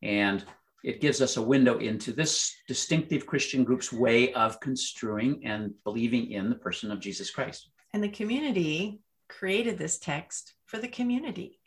[0.02, 0.44] And
[0.84, 6.30] it gives us a window into this distinctive Christian group's way of construing and believing
[6.30, 7.70] in the person of Jesus Christ.
[7.92, 11.60] And the community created this text for the community,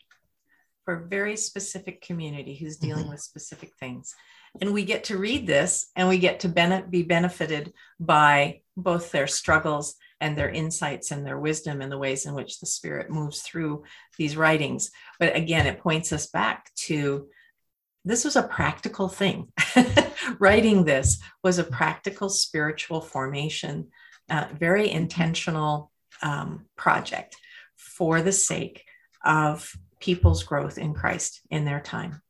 [0.85, 3.11] for a very specific community who's dealing mm-hmm.
[3.11, 4.13] with specific things.
[4.59, 9.11] And we get to read this and we get to bene- be benefited by both
[9.11, 13.09] their struggles and their insights and their wisdom and the ways in which the Spirit
[13.09, 13.83] moves through
[14.17, 14.91] these writings.
[15.19, 17.27] But again, it points us back to
[18.03, 19.51] this was a practical thing.
[20.39, 23.87] Writing this was a practical spiritual formation,
[24.29, 27.35] uh, very intentional um, project
[27.75, 28.85] for the sake
[29.23, 32.21] of people's growth in Christ in their time.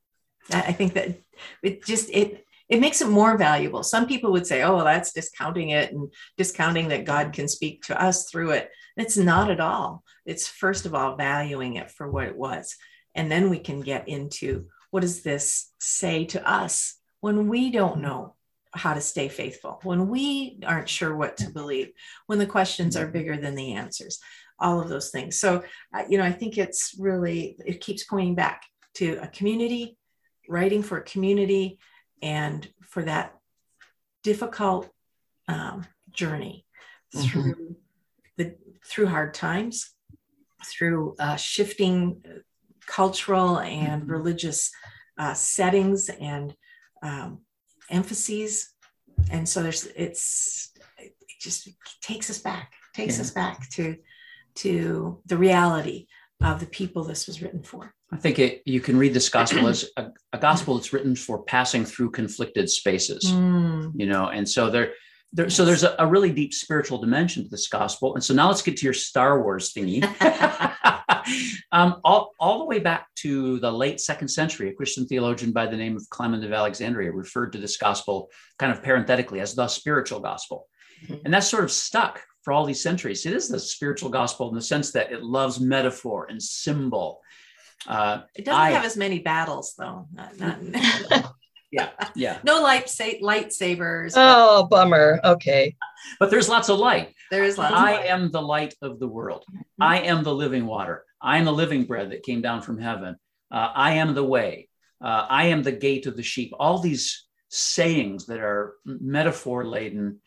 [0.52, 1.22] I think that
[1.64, 3.84] it just it it makes it more valuable.
[3.84, 7.84] Some people would say, oh, well, that's discounting it and discounting that God can speak
[7.84, 8.72] to us through it.
[8.96, 10.04] It's not at all.
[10.26, 12.78] It's first of all valuing it for what it was.
[13.14, 18.02] And then we can get into what does this say to us when we don't
[18.02, 18.36] know
[18.74, 21.92] how to stay faithful, when we aren't sure what to believe,
[22.28, 24.20] when the questions are bigger than the answers,
[24.60, 25.38] all of those things.
[25.38, 28.62] So, uh, you know, I think it's really, it keeps pointing back
[28.96, 29.98] to a community,
[30.48, 31.80] writing for a community,
[32.22, 33.36] and for that
[34.24, 34.90] difficult
[35.48, 36.66] um, journey
[37.16, 37.28] mm-hmm.
[37.28, 37.76] through
[38.38, 39.92] the through hard times,
[40.66, 42.24] through uh, shifting
[42.86, 44.12] cultural and mm-hmm.
[44.12, 44.72] religious
[45.18, 46.56] uh, settings and
[47.04, 47.40] um,
[47.90, 48.74] emphases,
[49.32, 51.70] and so there's it's it just
[52.02, 53.22] takes us back, takes yeah.
[53.22, 53.98] us back to
[54.54, 56.08] to the reality
[56.44, 57.94] of the people this was written for.
[58.12, 61.44] I think it, you can read this gospel as a, a, gospel that's written for
[61.44, 63.92] passing through conflicted spaces, mm.
[63.96, 64.94] you know, and so there,
[65.32, 68.16] there so there's a, a, really deep spiritual dimension to this gospel.
[68.16, 70.04] And so now let's get to your Star Wars thingy.
[71.72, 75.68] um, all, all the way back to the late second century, a Christian theologian by
[75.68, 79.68] the name of Clement of Alexandria referred to this gospel kind of parenthetically as the
[79.68, 80.68] spiritual gospel.
[81.06, 81.26] Mm-hmm.
[81.26, 83.26] And that's sort of stuck for all these centuries.
[83.26, 87.22] It is the spiritual gospel in the sense that it loves metaphor and symbol
[87.88, 90.08] uh, it doesn't I, have as many battles though.
[90.14, 91.34] Not, not
[91.72, 92.40] yeah, yeah.
[92.44, 94.14] No light sa- lightsabers.
[94.16, 95.20] Oh, but, bummer.
[95.24, 95.76] Okay.
[96.20, 97.14] But there's lots of light.
[97.30, 97.74] There is lots.
[97.74, 99.46] I am the light of the world.
[99.50, 99.84] Mm-hmm.
[99.84, 101.06] I am the living water.
[101.22, 103.16] I am the living bread that came down from heaven.
[103.52, 104.70] Uh, I am the way.
[105.04, 106.52] Uh, I am the gate of the sheep.
[106.60, 110.22] All these sayings that are metaphor laden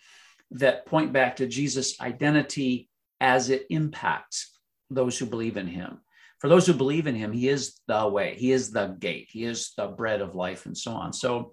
[0.52, 2.88] that point back to Jesus' identity
[3.20, 4.58] as it impacts
[4.90, 6.00] those who believe in him
[6.44, 9.44] for those who believe in him, he is the way, he is the gate, he
[9.44, 11.10] is the bread of life, and so on.
[11.14, 11.52] So,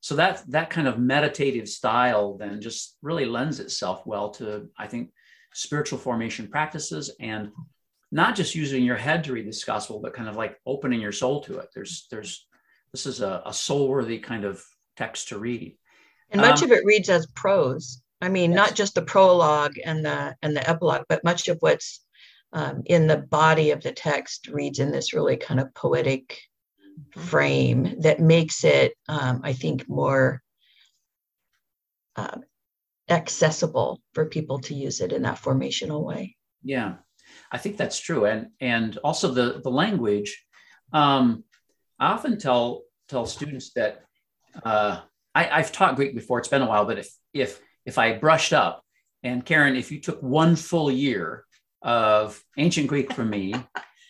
[0.00, 4.88] so that that kind of meditative style then just really lends itself well to, I
[4.88, 5.12] think,
[5.54, 7.52] spiritual formation practices and
[8.10, 11.12] not just using your head to read this gospel, but kind of like opening your
[11.12, 11.68] soul to it.
[11.72, 12.44] There's there's
[12.92, 14.60] this is a, a soul-worthy kind of
[14.96, 15.78] text to read.
[16.30, 18.01] And much um, of it reads as prose.
[18.22, 18.56] I mean, yes.
[18.56, 22.04] not just the prologue and the and the epilogue, but much of what's
[22.52, 26.38] um, in the body of the text reads in this really kind of poetic
[27.16, 30.40] frame that makes it, um, I think, more
[32.14, 32.38] uh,
[33.08, 36.36] accessible for people to use it in that formational way.
[36.62, 36.94] Yeah,
[37.50, 40.44] I think that's true, and and also the the language.
[40.92, 41.42] Um,
[41.98, 44.04] I often tell tell students that
[44.64, 45.00] uh,
[45.34, 46.38] I, I've taught Greek before.
[46.38, 48.84] It's been a while, but if if if I brushed up
[49.22, 51.44] And Karin, if you took one full year
[51.82, 53.54] of ancient Greek from me,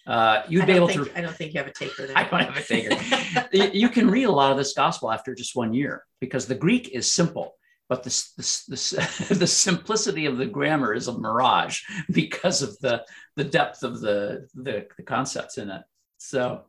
[0.06, 1.18] uh, you'd be able think, to.
[1.18, 2.16] I don't think you have a taker there.
[2.16, 3.70] I don't have a taker.
[3.76, 6.90] you can read a lot of this gospel after just one year because the Greek
[6.90, 7.54] is simple,
[7.88, 13.04] but the, the, the, the simplicity of the grammar is a mirage because of the,
[13.36, 15.82] the depth of the, the, the concepts in it.
[16.18, 16.62] So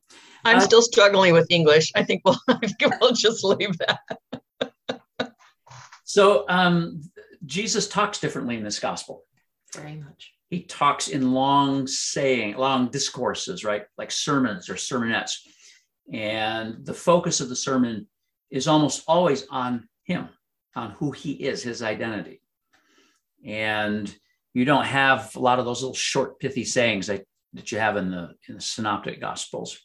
[0.46, 1.92] I'm uh, still struggling with English.
[1.96, 4.00] I think we'll, I think we'll just leave that.
[6.14, 7.02] So um,
[7.44, 9.24] Jesus talks differently in this gospel.
[9.74, 10.32] Very much.
[10.52, 13.86] He talks in long saying, long discourses, right?
[13.98, 15.38] Like sermons or sermonettes.
[16.14, 18.08] And the focus of the sermon
[18.52, 20.30] is almost always on him,
[20.76, 22.44] on who he is, his identity.
[23.44, 24.16] And
[24.54, 27.98] you don't have a lot of those little short, pithy sayings that, that you have
[27.98, 29.80] in the, in the synoptic gospels.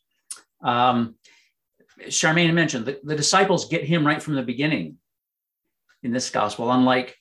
[0.63, 1.15] Um,
[2.03, 4.99] Charmaine mentioned the, the disciples get him right from the beginning
[6.03, 7.17] in this gospel, unlike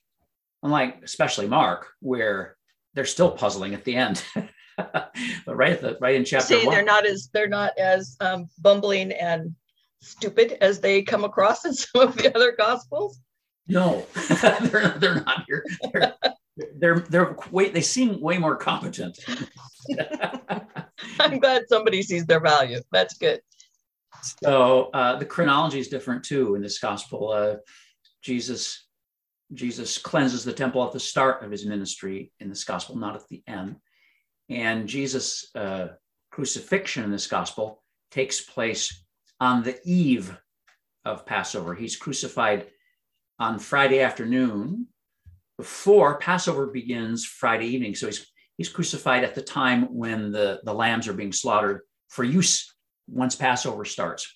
[0.64, 2.58] unlike especially Mark, where
[2.94, 4.24] they're still puzzling at the end.
[4.78, 5.12] but
[5.48, 8.48] right at the right in chapter See, one, they're not as they're not as um,
[8.60, 9.56] bumbling and
[10.02, 13.20] stupid as they come across in some of the other gospels.
[13.68, 14.06] no,
[14.62, 15.66] they're they're not here.
[15.92, 16.14] They're,
[16.78, 19.20] they're they're way they seem way more competent.
[21.20, 22.82] I'm glad somebody sees their value.
[22.92, 23.42] That's good.
[24.44, 27.32] so uh, the chronology is different too in this gospel.
[27.32, 27.56] Uh,
[28.28, 28.84] Jesus
[29.54, 33.26] Jesus cleanses the temple at the start of his ministry in this gospel, not at
[33.30, 33.78] the end.
[34.50, 35.88] And Jesus' uh,
[36.32, 39.06] crucifixion in this gospel takes place
[39.40, 40.38] on the eve
[41.06, 41.74] of Passover.
[41.74, 42.68] He's crucified
[43.40, 44.88] on Friday afternoon
[45.58, 47.96] before Passover begins Friday evening.
[47.96, 52.26] So he's, he's crucified at the time when the, the lambs are being slaughtered for
[52.26, 52.76] use
[53.08, 54.30] once Passover starts.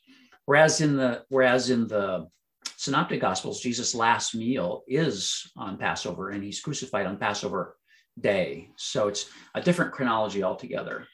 [0.45, 2.30] Whereas in the whereas in the
[2.81, 7.77] synoptic gospels jesus last meal is on passover and he's crucified on passover
[8.19, 11.05] day so it's a different chronology altogether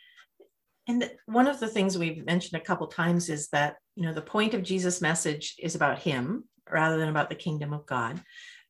[0.87, 4.21] And one of the things we've mentioned a couple times is that you know the
[4.21, 8.21] point of Jesus' message is about Him rather than about the kingdom of God.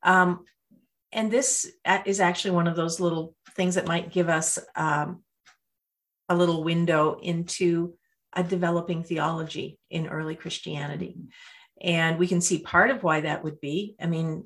[0.03, 0.43] Um,
[1.11, 1.71] and this
[2.05, 5.23] is actually one of those little things that might give us um,
[6.29, 7.93] a little window into
[8.33, 11.17] a developing theology in early Christianity.
[11.81, 13.95] And we can see part of why that would be.
[14.01, 14.45] I mean,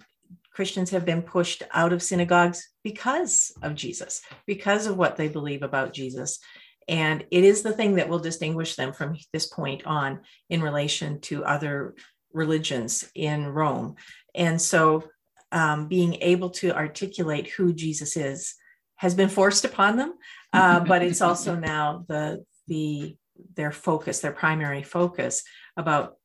[0.53, 5.63] Christians have been pushed out of synagogues because of Jesus, because of what they believe
[5.63, 6.39] about Jesus.
[6.87, 11.21] And it is the thing that will distinguish them from this point on in relation
[11.21, 11.95] to other
[12.33, 13.95] religions in Rome.
[14.35, 15.03] And so
[15.51, 18.55] um, being able to articulate who Jesus is
[18.95, 20.13] has been forced upon them,
[20.53, 23.15] uh, but it's also now the the
[23.55, 25.43] their focus, their primary focus
[25.75, 26.15] about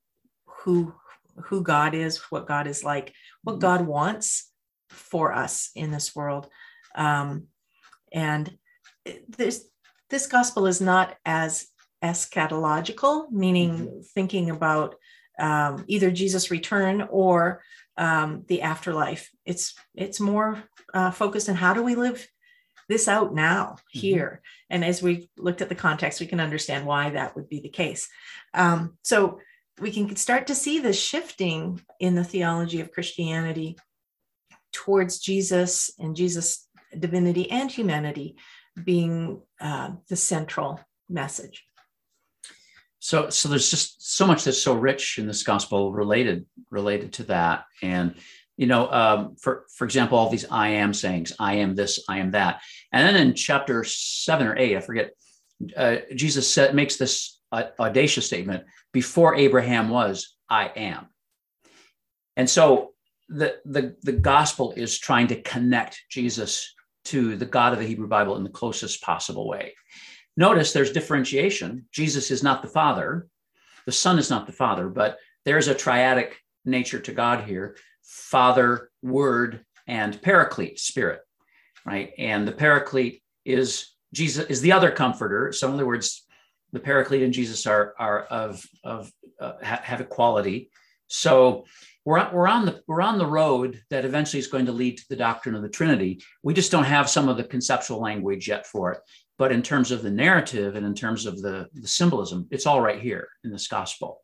[0.67, 0.93] who
[1.45, 4.51] who God is, what God is like, what God wants
[4.89, 6.49] for us in this world,
[6.97, 7.45] um,
[8.13, 8.59] and
[9.29, 9.69] this
[10.11, 11.69] this gospel is not as
[12.03, 14.97] eschatological, meaning thinking about
[15.39, 17.63] um, either Jesus' return or
[17.97, 19.31] um, the afterlife.
[19.45, 22.27] It's it's more uh, focused on how do we live
[22.89, 24.41] this out now here.
[24.43, 24.75] Mm-hmm.
[24.75, 27.69] And as we looked at the context, we can understand why that would be the
[27.69, 28.09] case.
[28.53, 29.39] Um, so
[29.81, 33.77] we can start to see the shifting in the theology of Christianity
[34.73, 36.67] towards Jesus and Jesus'
[36.99, 38.37] divinity and humanity
[38.83, 41.65] being uh, the central message.
[42.99, 47.25] So, so there's just so much that's so rich in this gospel related related to
[47.25, 48.15] that, and
[48.57, 52.19] you know, um, for for example, all these I am sayings, I am this, I
[52.19, 52.63] am that,
[52.93, 55.13] and then in chapter seven or eight, I forget,
[55.77, 61.07] uh, Jesus said, makes this audacious statement: "Before Abraham was, I am."
[62.37, 62.93] And so
[63.29, 66.75] the the the gospel is trying to connect Jesus
[67.07, 69.75] to the God of the Hebrew Bible in the closest possible way.
[70.37, 71.87] Notice there's differentiation.
[71.93, 73.29] Jesus is not the Father,
[73.87, 76.33] the Son is not the Father, but there's a triadic
[76.65, 81.21] nature to God here Father, Word, and Paraclete, Spirit,
[81.85, 82.13] right?
[82.19, 85.53] And the Paraclete is Jesus, is the other comforter.
[85.53, 86.26] So, in other words,
[86.77, 89.11] the Paraclete and Jesus are, are of, of
[89.41, 90.71] uh, have equality.
[91.09, 91.65] So,
[92.05, 95.05] we're, we're on the we're on the road that eventually is going to lead to
[95.11, 96.23] the doctrine of the Trinity.
[96.45, 99.01] We just don't have some of the conceptual language yet for it.
[99.39, 102.81] But in terms of the narrative and in terms of the, the symbolism, it's all
[102.81, 104.23] right here in this gospel.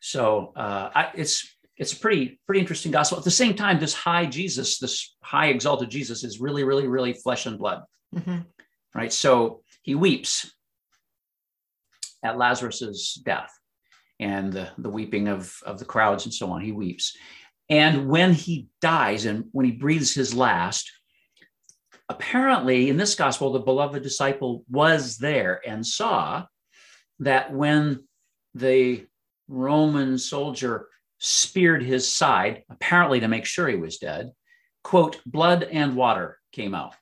[0.00, 3.18] So uh, I, it's it's a pretty pretty interesting gospel.
[3.18, 7.12] At the same time, this high Jesus, this high exalted Jesus, is really really really
[7.12, 7.84] flesh and blood,
[8.14, 8.38] mm-hmm.
[8.96, 9.12] right?
[9.12, 10.52] So he weeps
[12.22, 13.52] at Lazarus's death
[14.20, 16.60] and the, the weeping of, of the crowds and so on.
[16.60, 17.16] He weeps.
[17.68, 20.90] And when he dies and when he breathes his last,
[22.08, 26.44] apparently, in this gospel, the beloved disciple was there and saw
[27.20, 28.06] that when
[28.54, 29.06] the
[29.48, 34.32] Roman soldier speared his side, apparently to make sure he was dead,
[34.82, 36.94] quote, blood and water came out.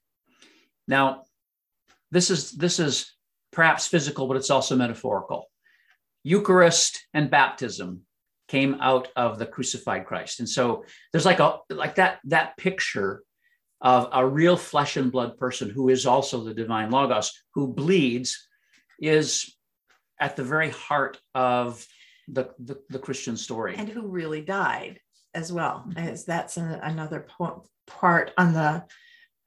[0.86, 1.22] Now,
[2.10, 3.12] this is this is
[3.52, 5.46] perhaps physical, but it's also metaphorical.
[6.22, 8.02] Eucharist and baptism
[8.48, 10.40] came out of the crucified Christ.
[10.40, 13.22] And so there's like a like that that picture
[13.80, 18.46] of a real flesh and blood person who is also the divine logos who bleeds
[19.00, 19.56] is
[20.20, 21.86] at the very heart of
[22.28, 23.74] the, the, the Christian story.
[23.76, 25.00] And who really died
[25.34, 25.90] as well.
[25.96, 28.84] As that's an, another po- part on the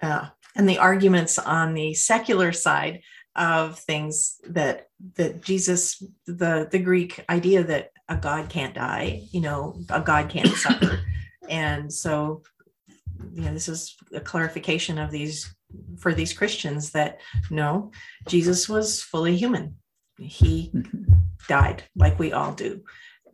[0.01, 3.01] uh, and the arguments on the secular side
[3.35, 9.41] of things that that Jesus the the Greek idea that a god can't die, you
[9.41, 10.99] know, a god can't suffer.
[11.49, 12.43] And so
[13.33, 15.53] you know this is a clarification of these
[15.97, 17.19] for these Christians that
[17.49, 17.91] no,
[18.27, 19.75] Jesus was fully human.
[20.17, 20.71] He
[21.47, 22.83] died like we all do.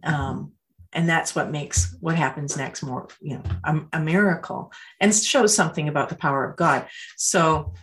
[0.03, 0.53] Um,
[0.93, 5.53] and that's what makes what happens next more you know a, a, miracle and shows
[5.53, 7.73] something about the power of god so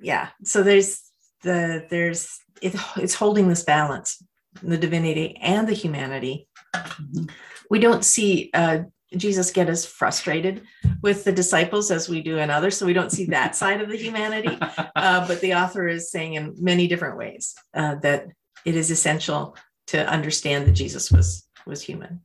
[0.00, 1.05] yeah so there's
[1.42, 4.22] the there's it, it's holding this balance
[4.62, 6.48] the divinity and the humanity.
[6.74, 7.24] Mm-hmm.
[7.70, 8.80] we don't see uh,
[9.16, 10.62] jesus get as frustrated
[11.00, 13.88] with the disciples as we do in others so we don't see that side of
[13.88, 14.58] the humanity.
[14.94, 18.26] Uh, but the author is saying in many different ways uh, that
[18.66, 19.56] it is essential
[19.86, 22.20] to understand that jesus was was human.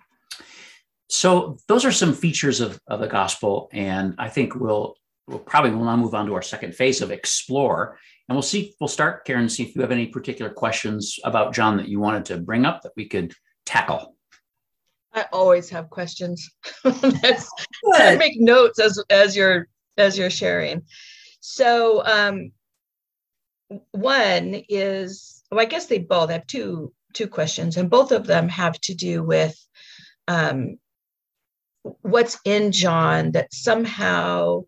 [1.07, 4.95] So those are some features of, of the gospel and i think we'll
[5.31, 8.73] we'll probably will now move on to our second phase of explore and we'll see
[8.79, 12.25] we'll start Karin see if you have any particular questions about john that you wanted
[12.25, 13.33] to bring up that we could
[13.65, 14.15] tackle.
[15.13, 16.49] I always have questions.
[16.85, 19.67] I make notes as as you're
[19.97, 20.83] as you're sharing.
[21.39, 22.51] So um
[23.91, 28.49] one is well i guess they both have two two questions and both of them
[28.49, 29.55] have to do with
[30.27, 30.77] um
[32.01, 34.63] what's in John that somehow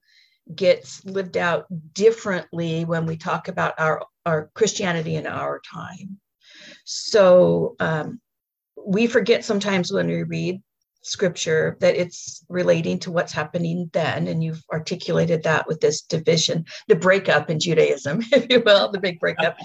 [0.54, 6.20] gets lived out differently when we talk about our, our Christianity in our time.
[6.86, 8.20] So um,
[8.86, 10.62] we forget sometimes when we read
[11.04, 16.66] scripture that it's relating to what's happening then and you've articulated that with this division
[16.88, 19.58] the breakup in judaism if you will the big breakup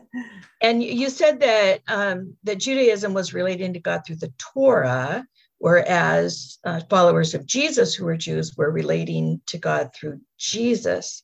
[0.60, 5.24] and you said that um, that judaism was relating to god through the torah
[5.64, 11.22] whereas uh, followers of Jesus who were Jews were relating to God through Jesus.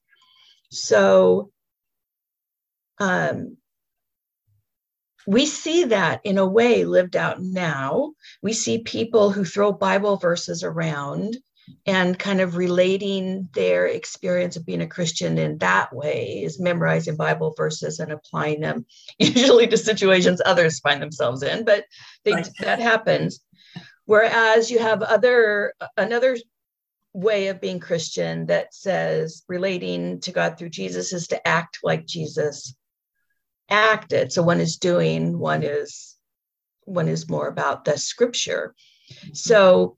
[0.70, 1.50] So
[2.98, 3.58] um,
[5.26, 8.14] we see that in a way lived out now.
[8.40, 11.36] We see people who throw Bible verses around
[11.84, 17.16] and kind of relating their experience of being a Christian in that way is memorizing
[17.16, 18.86] Bible verses and applying them
[19.18, 21.84] usually to situations others find themselves in, but
[22.24, 22.48] they, right.
[22.60, 23.40] that happens.
[24.10, 26.36] Whereas you have other another
[27.12, 32.06] way of being Christian that says relating to God through Jesus is to act like
[32.06, 32.74] Jesus
[33.70, 34.32] acted.
[34.32, 36.16] So one is doing, one is
[36.86, 38.74] one is more about the scripture.
[39.32, 39.96] So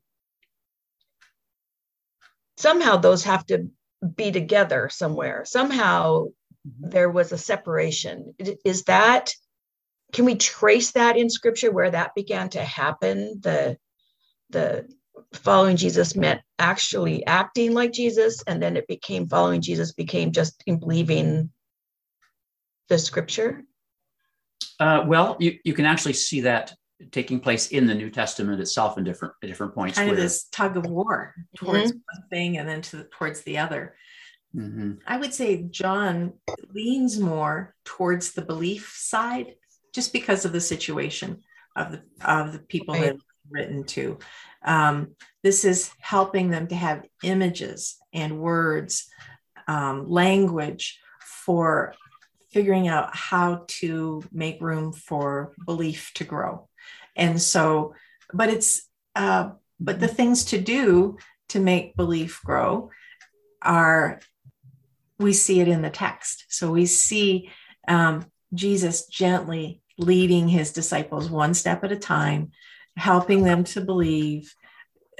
[2.58, 3.70] somehow those have to
[4.14, 5.46] be together somewhere.
[5.46, 6.26] Somehow
[6.80, 8.34] there was a separation.
[8.62, 9.32] Is that
[10.12, 13.40] can we trace that in scripture where that began to happen?
[13.40, 13.78] The
[14.52, 14.88] the
[15.34, 20.62] following Jesus meant actually acting like Jesus, and then it became following Jesus became just
[20.66, 21.50] in believing
[22.88, 23.64] the scripture?
[24.78, 26.74] Uh, well, you, you can actually see that
[27.10, 29.96] taking place in the New Testament itself in different at different points.
[29.96, 31.98] Kind where, of this tug of war towards mm-hmm.
[31.98, 33.96] one thing and then to, towards the other.
[34.54, 34.94] Mm-hmm.
[35.06, 36.34] I would say John
[36.72, 39.54] leans more towards the belief side,
[39.94, 41.42] just because of the situation
[41.74, 43.14] of the of the people right.
[43.14, 43.16] that
[43.50, 44.18] written to.
[44.64, 49.08] Um, this is helping them to have images and words,
[49.66, 51.94] um, language for
[52.50, 56.68] figuring out how to make room for belief to grow.
[57.16, 57.94] And so,
[58.32, 61.16] but it's, uh, but the things to do
[61.48, 62.90] to make belief grow
[63.60, 64.20] are,
[65.18, 66.46] we see it in the text.
[66.48, 67.50] So we see
[67.88, 72.52] um, Jesus gently leading his disciples one step at a time
[72.96, 74.54] helping them to believe,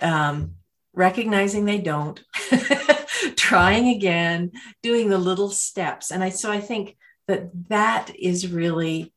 [0.01, 0.55] um,
[0.95, 2.23] recognizing they don't,
[3.37, 4.53] trying again,
[4.83, 6.11] doing the little steps.
[6.11, 6.97] And I so I think
[7.29, 9.13] that that is really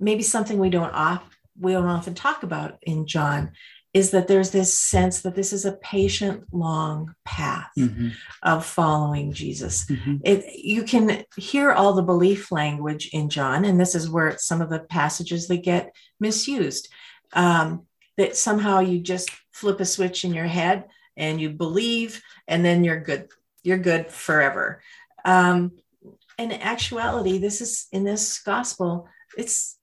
[0.00, 1.22] maybe something we don't off
[1.60, 3.52] we don't often talk about in John
[3.92, 8.08] is that there's this sense that this is a patient long path Mm-hmm.
[8.42, 9.84] of following Jesus.
[9.84, 10.16] Mm-hmm.
[10.24, 14.60] It, you can hear all the belief language in John, and this is where some
[14.62, 16.88] of the passages that get misused.
[17.34, 17.86] Um,
[18.16, 20.84] that somehow you just flip a switch in your head
[21.16, 23.28] and you believe, and then you're good.
[23.62, 24.82] You're good forever.
[25.24, 25.72] Um,
[26.38, 29.08] in actuality, this is in this gospel.
[29.36, 29.78] It's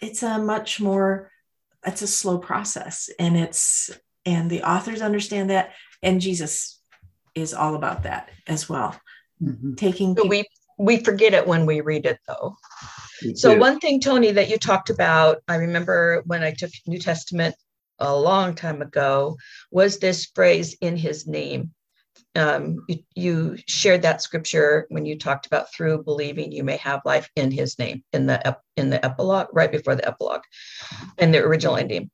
[0.00, 1.30] it's a much more
[1.86, 3.90] it's a slow process, and it's
[4.26, 5.72] and the authors understand that,
[6.02, 6.80] and Jesus
[7.34, 8.98] is all about that as well.
[9.42, 9.74] Mm-hmm.
[9.74, 10.44] Taking But we
[10.78, 12.56] we forget it when we read it though.
[13.34, 17.54] So one thing, Tony, that you talked about, I remember when I took New Testament
[17.98, 19.36] a long time ago,
[19.70, 21.72] was this phrase "in His name."
[22.36, 27.00] Um, you, you shared that scripture when you talked about through believing you may have
[27.04, 30.42] life in His name in the ep- in the epilogue, right before the epilogue,
[31.18, 32.10] and the original ending.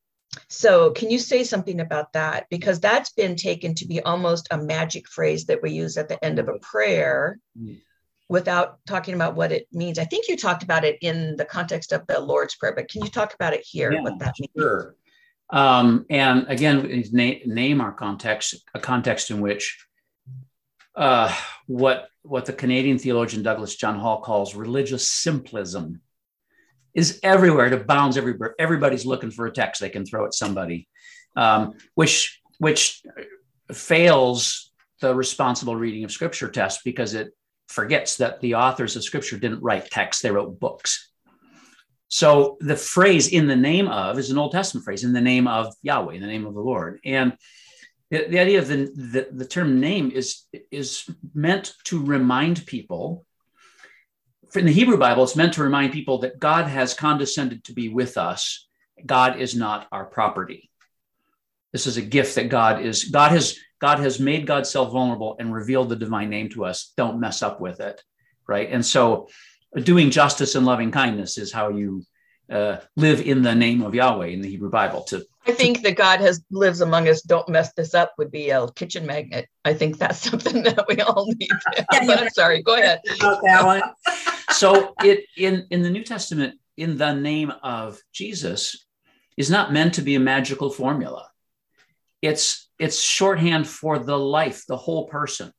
[0.49, 2.47] So, can you say something about that?
[2.51, 6.22] Because that's been taken to be almost a magic phrase that we use at the
[6.24, 7.39] end of a prayer
[8.28, 9.99] without talking about what it means.
[9.99, 13.03] I think you talked about it in the context of the Lord's Prayer, but can
[13.03, 13.93] you talk about it here?
[13.93, 14.87] Yeah, what that means?
[15.53, 19.85] Um, and again, name, name our context, a context in which
[20.95, 21.35] uh,
[21.67, 26.01] what what the Canadian theologian Douglas John Hall calls religious simplism
[26.95, 27.67] is everywhere.
[27.67, 28.55] It abounds everywhere.
[28.59, 30.89] Everybody's looking for a text they can throw at somebody,
[31.37, 33.03] um, which which
[33.73, 37.33] fails the responsible reading of Scripture test because it
[37.69, 41.10] forgets that the authors of Scripture didn't write texts; they wrote books.
[42.11, 45.49] So the phrase "in the name of" is an Old Testament phrase, "in the name
[45.49, 47.33] of Yahweh," in the name of the Lord, and
[48.11, 53.25] the, the idea of the, the, the term name is, is meant to remind people.
[54.55, 57.89] In the Hebrew Bible, it's meant to remind people that God has condescended to be
[57.89, 58.67] with us.
[59.07, 60.71] God is not our property.
[61.73, 63.05] This is a gift that God is.
[63.05, 66.93] God has God has made God self vulnerable and revealed the divine name to us.
[66.97, 68.03] Don't mess up with it,
[68.49, 68.69] right?
[68.71, 69.29] And so,
[69.77, 72.05] doing justice and loving kindness is how you
[72.51, 75.03] uh, live in the name of Yahweh in the Hebrew Bible.
[75.05, 77.23] To I think that God has lives among us.
[77.23, 79.49] Don't mess this up would be a kitchen magnet.
[79.64, 81.51] I think that's something that we all need.
[81.77, 81.87] But
[82.18, 82.62] I'm sorry.
[82.62, 83.01] Go ahead.
[83.21, 83.83] about that one.
[84.51, 88.85] so it in in the New Testament, in the name of Jesus,
[89.37, 91.31] is not meant to be a magical formula.
[92.21, 95.53] It's it's shorthand for the life, the whole person.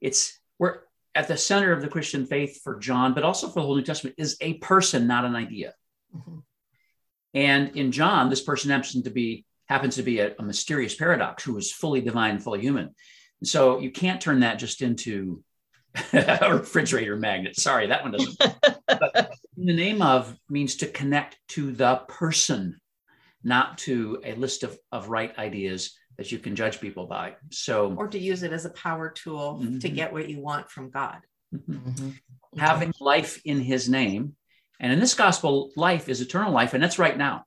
[0.00, 0.80] It's we're
[1.14, 3.82] at the center of the Christian faith for John, but also for the whole New
[3.82, 5.74] Testament is a person, not an idea.
[6.14, 6.42] Mhm.
[7.34, 11.42] And in John, this person happens to be happens to be a, a mysterious paradox
[11.42, 12.94] who is fully divine, fully human.
[13.40, 15.42] And so you can't turn that just into
[16.12, 17.56] a refrigerator magnet.
[17.56, 18.36] Sorry, that one doesn't.
[18.86, 22.78] but in the name of means to connect to the person,
[23.42, 27.34] not to a list of, of right ideas that you can judge people by.
[27.50, 29.94] So or to use it as a power tool to Mhm.
[29.94, 31.20] get what you want from God.
[31.54, 32.18] mhm,
[32.58, 34.34] having life in his name.
[34.80, 37.44] And in this gospel, life is eternal life, and that's right now.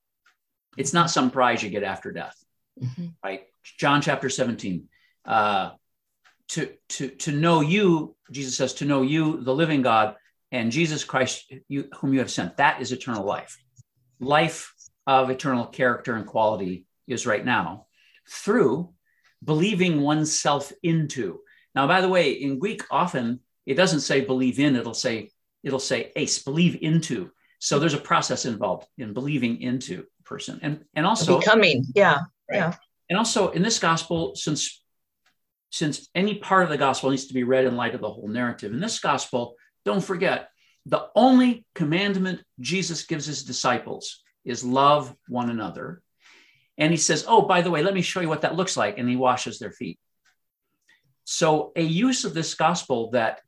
[0.78, 2.36] It's not some prize you get after death.
[2.82, 3.16] Mhm.
[3.24, 3.44] right?
[3.80, 4.88] John chapter 17.
[5.26, 5.72] Uh,
[6.50, 10.16] to, to, to know you, Jesus says, to know you, the living God,
[10.52, 12.58] and Jesus Christ, you, whom you have sent.
[12.58, 13.58] That is eternal life.
[14.20, 14.74] Life
[15.06, 17.87] of eternal character and quality is right now
[18.30, 18.94] through
[19.44, 21.40] believing oneself into.
[21.76, 25.32] Now, by the way, in Greek, often it doesn't say believe in, it'll say,
[25.64, 27.32] it'll say eis, believe into.
[27.60, 30.60] So there's a process involved in believing into a person.
[30.62, 31.86] And, and also becoming.
[31.96, 32.74] Yeah.
[33.10, 34.84] and also in this gospel since
[35.70, 38.28] since any part of the gospel needs to be read in light of the whole
[38.28, 39.56] narrative in this gospel
[39.86, 40.50] don't forget
[40.86, 46.02] the only commandment jesus gives his disciples is love one another
[46.78, 48.98] and he says oh by the way let me show you what that looks like.
[48.98, 50.00] And he washes their feet.
[51.26, 53.42] So a use of this gospel that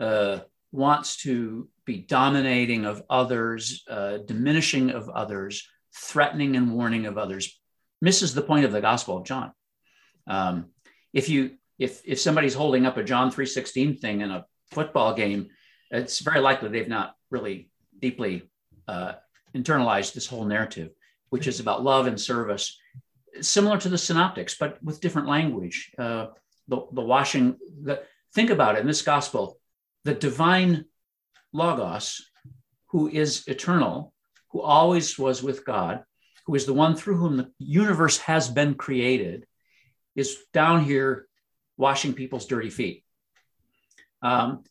[0.00, 0.40] uh,
[0.72, 7.58] wants to be dominating of others uh, diminishing of others threatening and warning of others
[8.00, 9.52] misses the point of the Gospel of John.
[10.26, 10.66] Um,
[11.12, 15.14] if you if if somebody's holding up a John three sixteen thing in a football
[15.14, 15.48] game,
[15.90, 18.50] it's very likely they've not really deeply
[18.88, 19.12] uh,
[19.54, 20.90] internalized this whole narrative,
[21.36, 22.78] which is about love and service,
[23.42, 25.92] similar to the Synoptics, but with different language.
[25.98, 26.28] Uh,
[26.68, 27.56] the the washing.
[27.82, 28.02] The,
[28.34, 29.58] think about it in this Gospel,
[30.04, 30.86] the divine
[31.52, 32.30] Logos,
[32.86, 34.14] who is eternal,
[34.52, 36.04] who always was with God
[36.46, 39.46] who is the one through whom the universe has been created,
[40.14, 41.26] is down here
[41.76, 43.04] washing people's dirty feet.
[44.22, 44.62] Um,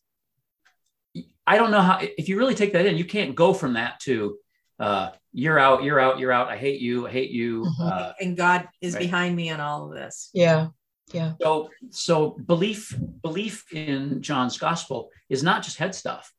[1.46, 4.00] I don't know how, if you really take that in, you can't go from that
[4.02, 4.38] to
[4.80, 6.48] uh, you're out, you're out, you're out.
[6.50, 7.64] I hate you, I hate you.
[7.64, 7.92] Mhm.
[7.92, 9.02] Uh, and God is Right.
[9.02, 10.30] behind me in all of this.
[10.34, 10.68] Yeah.
[11.14, 11.34] Yeah.
[11.40, 16.34] so, so belief, belief in John's gospel is not just head stuff.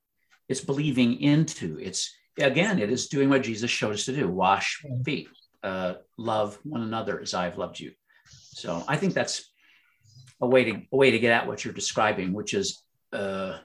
[0.48, 1.78] It's believing into.
[1.78, 5.28] It's again, it is doing what Jesus showed us to do: wash feet,
[5.62, 7.92] uh, love one another as I've loved you.
[8.28, 9.52] So, I think that's
[10.40, 12.82] a way to a way to get at what you're describing, which is
[13.12, 13.58] uh,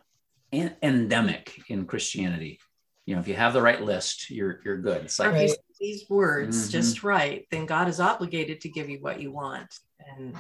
[0.54, 2.60] en- endemic in Christianity.
[3.06, 5.04] You know, if you have the right list, you're you're good.
[5.04, 5.50] It's like if you Right.
[5.50, 6.72] say these words Mhm.
[6.72, 9.74] just right, then God is obligated to give you what you want.
[10.00, 10.38] And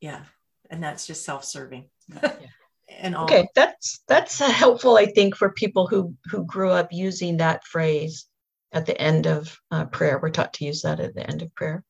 [0.00, 0.24] yeah,
[0.70, 1.90] and that's just self-serving.
[2.88, 6.92] and all Okay, that's that's uh, helpful, I think, for people who who grew up
[6.92, 8.26] using that phrase
[8.72, 10.18] at the end of uh, prayer.
[10.18, 11.84] We're taught to use that at the end of prayer.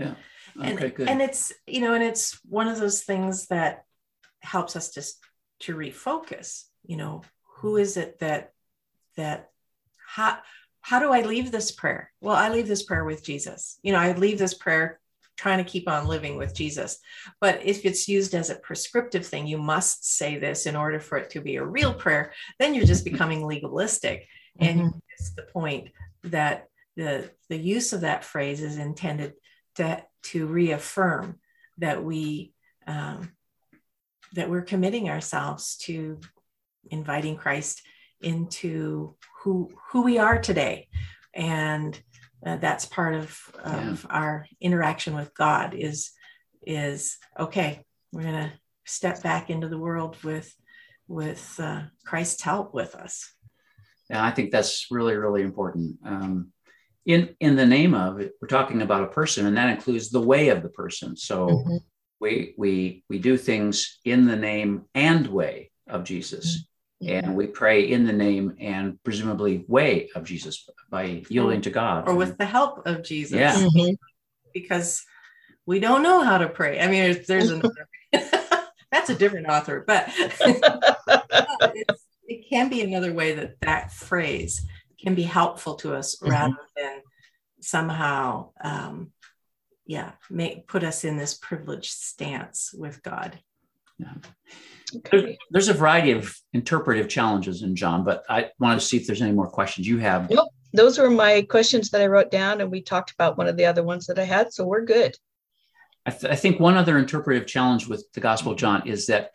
[0.00, 0.14] okay,
[0.60, 1.08] and, good.
[1.08, 3.84] and it's you know and it's one of those things that
[4.40, 5.22] helps us just
[5.60, 7.22] to refocus you know
[7.56, 8.52] who is it that
[9.16, 9.50] that
[10.06, 10.38] how
[10.80, 12.10] how do i leave this prayer?
[12.20, 13.78] Well i leave this prayer with jesus.
[13.82, 15.00] You know i leave this prayer
[15.36, 16.98] trying to keep on living with jesus.
[17.40, 21.18] But if it's used as a prescriptive thing you must say this in order for
[21.18, 24.26] it to be a real prayer then you're just becoming legalistic.
[24.60, 25.88] And you miss the point
[26.24, 29.34] that the the use of that phrase is intended
[29.76, 31.40] to to reaffirm
[31.78, 32.52] that we
[32.86, 33.32] um,
[34.34, 36.20] that we're committing ourselves to
[36.90, 37.82] inviting Christ
[38.24, 40.88] into who who we are today,
[41.34, 42.00] and
[42.44, 45.74] uh, that's part of of our interaction with God.
[45.74, 46.10] Is
[46.66, 47.84] is okay?
[48.12, 48.52] We're gonna
[48.86, 50.52] step back into the world with
[51.06, 53.30] with uh, Christ's help with us.
[54.10, 55.98] yeah I think that's really, really important.
[56.04, 56.52] Um,
[57.06, 60.20] in in the name of it, we're talking about a person, and that includes the
[60.32, 61.16] way of the person.
[61.16, 61.80] So Mhm.
[62.20, 66.66] we we we do things in the name and way of Jesus,
[67.06, 72.08] and we pray in the name and presumably way of Jesus by yielding to God.
[72.08, 73.38] or with the help of Jesus.
[73.38, 73.54] Yeah.
[73.54, 73.96] Mhm.
[74.52, 75.04] Because
[75.66, 76.80] we don't know how to pray.
[76.80, 77.88] I mean, there's, there's another,
[78.92, 84.66] that's a different author, but it's, it can be another way that that phrase
[85.02, 86.30] can be helpful to us Mhm.
[86.30, 87.02] rather than
[87.60, 89.12] somehow, um,
[89.86, 93.38] yeah, make put us in this privileged stance with God.
[93.98, 94.20] There-
[95.50, 99.22] there's a variety of interpretive challenges in John, but I wanted to see if there's
[99.22, 100.30] any more questions you have.
[100.30, 100.48] Nope.
[100.72, 103.66] Those were my questions that I wrote down, and we talked about one of the
[103.66, 105.16] other ones that I had, so we're good.
[106.04, 109.30] I, th- I think one other interpretive challenge with the Gospel of John is that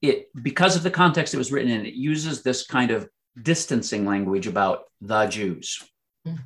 [0.00, 3.08] it, because of the context it was written in, it uses this kind of
[3.42, 5.82] distancing language about the Jews.
[6.26, 6.38] Mm.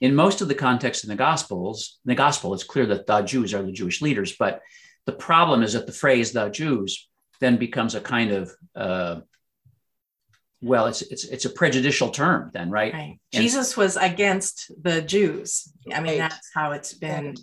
[0.00, 3.20] In most of the context in the Gospels, in the Gospel, it's clear that the
[3.22, 4.62] Jews are the Jewish leaders, but
[5.06, 7.08] the problem is that the phrase "the Jews"
[7.40, 9.20] then becomes a kind of uh,
[10.60, 12.92] well, it's it's it's a prejudicial term then, right?
[12.92, 13.18] Right.
[13.32, 15.68] And- Jesus was against the Jews.
[15.92, 16.30] I mean, Right.
[16.30, 17.38] that's how it's been Right.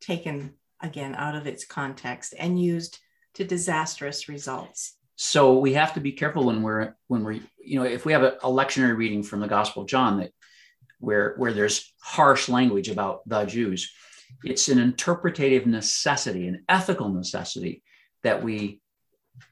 [0.00, 2.98] taken again out of its context and used
[3.34, 4.96] to disastrous results.
[5.16, 8.22] so we have to be careful when we're when we're you know if we have
[8.24, 10.32] a, a lectionary reading from the gospel of john that
[10.98, 13.92] where where there's harsh language about the jews
[14.42, 17.82] it's an interpretative necessity an ethical necessity
[18.24, 18.81] that we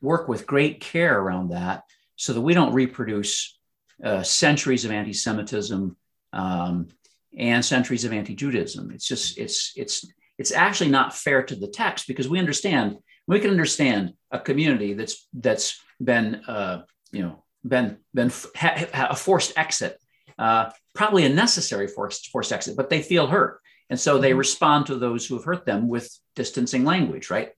[0.00, 1.84] work with great care around that
[2.16, 3.58] so that we don't reproduce
[4.04, 5.96] uh, centuries of anti-semitism
[6.32, 6.88] um,
[7.36, 10.06] and centuries of anti-judaism it's just it's it's
[10.38, 14.94] it's actually not fair to the text because we understand we can understand a community
[14.94, 16.82] that's that's been uh,
[17.12, 19.98] you know been been ha, ha, a forced exit,
[20.38, 24.38] uh, probably a necessary forced forced exit, but they feel hurt, and so they Mhm.
[24.38, 27.30] respond to those who have hurt them with distancing language.
[27.30, 27.50] Right,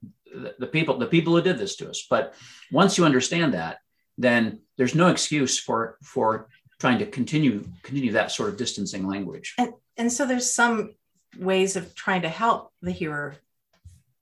[0.59, 2.05] the, people the people who did this to us.
[2.09, 2.33] But
[2.71, 3.79] once you understand that,
[4.17, 6.47] then there's no excuse for for
[6.79, 9.55] trying to continue continue that sort of distancing language.
[9.57, 10.95] And and so there's some
[11.37, 13.35] ways of trying to help the hearer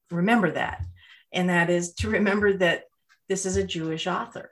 [0.09, 0.84] remember that.
[1.32, 2.84] And that is to remember that
[3.30, 4.51] this is a Jewish author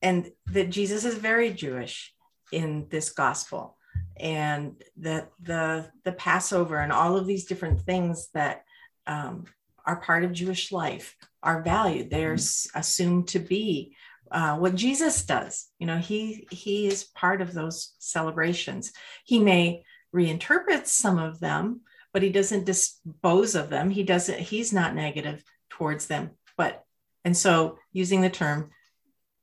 [0.00, 2.14] and that Jesus is very Jewish
[2.52, 3.76] in this gospel
[4.16, 8.64] and that the the Passover and all of these different things that
[9.06, 9.44] um,
[9.88, 12.10] are part of Jewish life are valued.
[12.10, 13.96] They're s- assumed to be
[14.30, 15.68] uh, what Jesus does.
[15.78, 18.92] You know, he he is part of those celebrations.
[19.24, 19.84] He may
[20.14, 21.80] reinterpret some of them,
[22.12, 23.88] but he doesn't dispose of them.
[23.88, 24.38] He doesn't.
[24.38, 26.32] He's not negative towards them.
[26.58, 26.84] But
[27.24, 28.70] and so using the term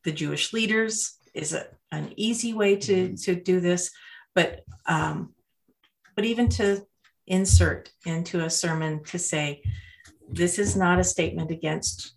[0.04, 3.90] the Jewish leaders is a, an easy way to to do this,
[4.36, 5.34] but um,
[6.16, 6.86] but even to
[7.26, 9.64] insert into a sermon to say
[10.30, 12.16] this is not a statement against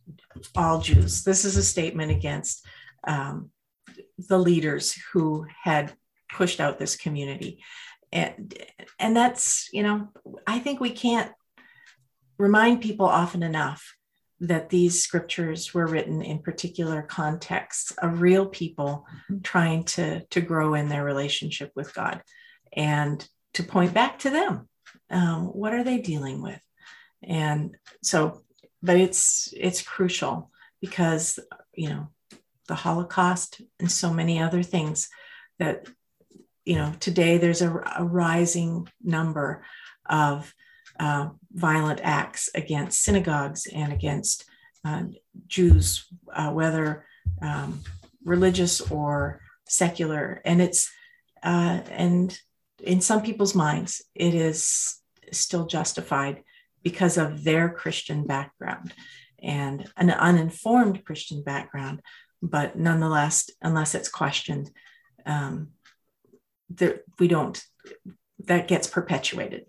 [0.57, 1.25] all Jews.
[1.25, 2.67] This is a statement against
[3.07, 3.51] um,
[4.19, 5.93] the leaders who had
[6.31, 7.63] pushed out this community
[8.13, 8.55] and
[8.99, 10.09] and that's you know
[10.47, 11.33] i think we can't
[12.39, 13.95] remind people often enough
[14.41, 19.41] that these scriptures were written in particular contexts of real people mm-hmm.
[19.43, 22.23] trying to to grow in their relationship with god
[22.73, 24.69] and to point back to them
[25.11, 26.61] um, what are they dealing with
[27.23, 28.43] and so
[28.83, 30.51] but it's it's crucial
[30.81, 31.39] because
[31.75, 32.09] you know
[32.69, 35.09] the holocaust and so many other things
[35.59, 35.87] that
[36.65, 39.65] you know today there's a, a rising number
[40.07, 40.55] of
[40.99, 44.45] uh, violent acts against synagogues and against
[44.85, 45.05] uh,
[45.47, 47.05] Jews, uh, whether
[47.43, 47.81] um,
[48.25, 50.41] religious or secular.
[50.45, 50.91] And it's,
[51.43, 52.39] uh, and
[52.83, 55.01] in some people's minds, it is
[55.33, 56.43] still justified
[56.83, 58.95] because of their Christian background
[59.43, 62.03] and an uninformed Christian background.
[62.43, 64.71] But nonetheless, unless it's questioned,
[65.27, 65.69] um,
[66.71, 67.63] there, we don't,
[68.45, 69.67] that gets perpetuated.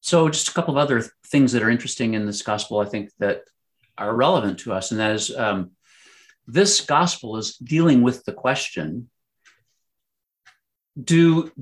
[0.00, 3.10] So, just a couple of other things that are interesting in this gospel, I think
[3.18, 3.42] that
[3.98, 5.72] are relevant to us, and that is um,
[6.46, 9.10] this gospel is dealing with the question:
[11.02, 11.52] Do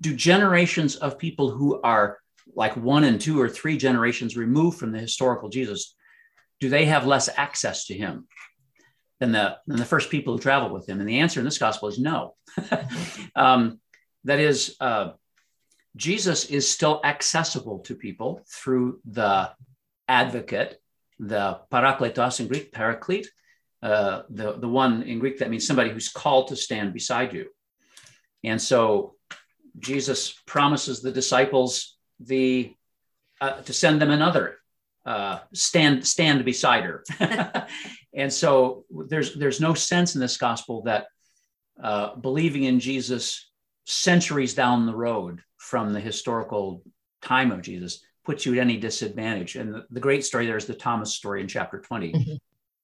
[0.00, 2.18] do generations of people who are
[2.54, 5.94] like one and two or three generations removed from the historical Jesus,
[6.60, 8.26] do they have less access to him
[9.18, 11.00] than the than the first people who traveled with him?
[11.00, 12.34] And the answer in this gospel is no.
[13.34, 13.80] um,
[14.24, 15.12] that is, uh,
[15.96, 19.50] Jesus is still accessible to people through the
[20.08, 20.80] advocate,
[21.18, 23.28] the parakletos in Greek, paraclete,
[23.82, 27.46] uh, the, the one in Greek that means somebody who's called to stand beside you.
[28.44, 29.14] And so
[29.78, 32.74] Jesus promises the disciples the
[33.40, 34.58] uh, to send them another
[35.06, 37.04] uh, stand stand beside her.
[38.14, 41.06] and so there's there's no sense in this gospel that
[41.82, 43.50] uh, believing in Jesus
[43.86, 46.82] centuries down the road from the historical
[47.22, 49.56] time of Jesus puts you at any disadvantage.
[49.56, 52.34] And the, the great story there is the Thomas story in chapter 20, mm-hmm.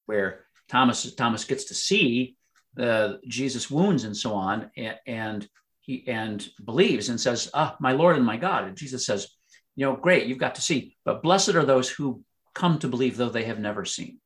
[0.06, 2.36] where Thomas Thomas gets to see
[2.78, 5.48] uh, Jesus' wounds and so on, and, and
[5.86, 9.28] he and believes and says, "Ah, my Lord and my God." And Jesus says,
[9.76, 12.22] "You know, great, you've got to see, but blessed are those who
[12.54, 14.20] come to believe though they have never seen."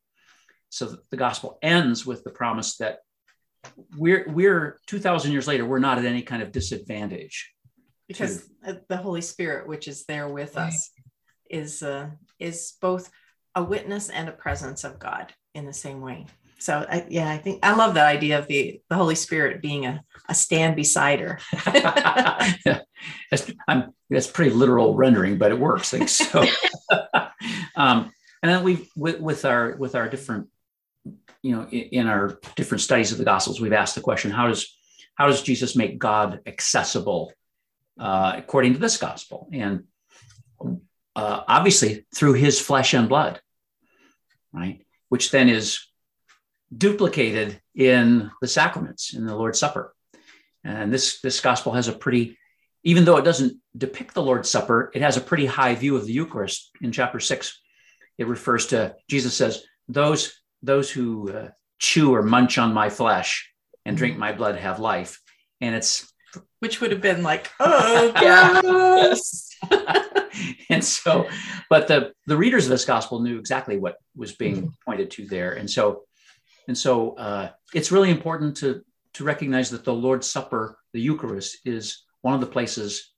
[0.71, 2.99] So the gospel ends with the promise that
[3.97, 7.53] we're we're 2000 years later we're not at any kind of disadvantage
[8.09, 10.69] because to, the holy spirit which is there with right.
[10.69, 10.91] us
[11.51, 12.09] is uh,
[12.39, 13.11] is both
[13.55, 16.27] a witness and a presence of god in the same way
[16.61, 19.87] so I, yeah i think i love that idea of the the holy spirit being
[19.87, 21.39] a, a stand beside her
[23.31, 26.45] that's, I'm, that's pretty literal rendering but it works like so
[27.77, 30.49] um, and then we with, with our with our different
[31.43, 34.49] you know, in, in our different studies of the Gospels, we've asked the question: How
[34.49, 34.77] does
[35.15, 37.33] how does Jesus make God accessible
[37.99, 39.49] uh, according to this gospel?
[39.53, 39.85] And
[41.17, 43.41] uh, obviously through His flesh and blood,
[44.53, 44.85] right?
[45.09, 45.87] Which then is
[46.77, 49.95] duplicated in the sacraments in the Lord's Supper.
[50.64, 52.37] And this this gospel has a pretty,
[52.85, 56.07] even though it doesn't depict the Lord's Supper, it has a pretty high view of
[56.07, 56.71] the Eucharist.
[56.83, 57.61] In chapter six,
[58.18, 61.49] it refers to Jesus says, "Those those who uh,
[61.79, 63.51] chew or munch on my flesh
[63.85, 64.21] and drink mm-hmm.
[64.21, 65.21] my blood have life.
[65.61, 66.12] And it's
[66.61, 69.49] which would have been like, oh yes.
[70.71, 71.29] and so,
[71.68, 74.68] but the the readers of this gospel knew exactly what was being mm-hmm.
[74.87, 75.53] pointed to there.
[75.53, 76.05] And so,
[76.71, 78.83] and so uh, it's really important to
[79.14, 83.12] to recognize that the Lord's Supper, the Eucharist, is one of the places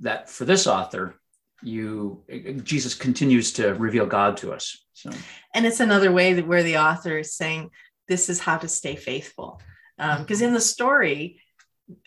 [0.00, 1.14] that for this author
[1.62, 2.24] you
[2.62, 5.10] jesus continues to reveal god to us so.
[5.54, 7.70] And it's another way that where the author is saying
[8.08, 9.60] this is how to stay faithful.
[9.98, 11.40] Because um, in the story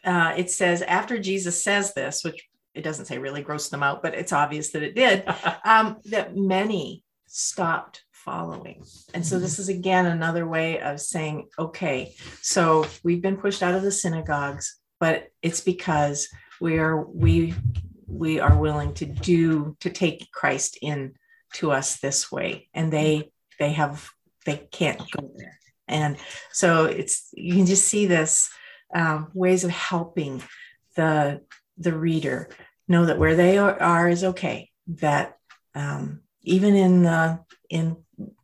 [0.04, 4.02] uh, it says after jesus says this which it doesn't say really gross them out
[4.04, 5.28] but it's obvious that it did
[5.66, 8.84] um, that many stopped following.
[9.14, 13.76] And so this is again another way of saying okay so we've been pushed out
[13.76, 16.30] of the synagogues but it's because
[16.62, 17.54] we are we
[18.08, 21.14] we are willing to do to take Christ in
[21.56, 22.70] to us this way.
[22.74, 24.10] And they they have
[24.46, 25.60] they can't go there.
[25.88, 26.18] And
[26.52, 28.50] so it's you can just see this
[28.96, 30.42] um, ways of helping
[30.96, 31.42] the
[31.78, 32.50] the reader
[32.88, 34.70] know that where they are, are is okay.
[34.88, 35.38] That
[35.76, 37.98] um, even in the in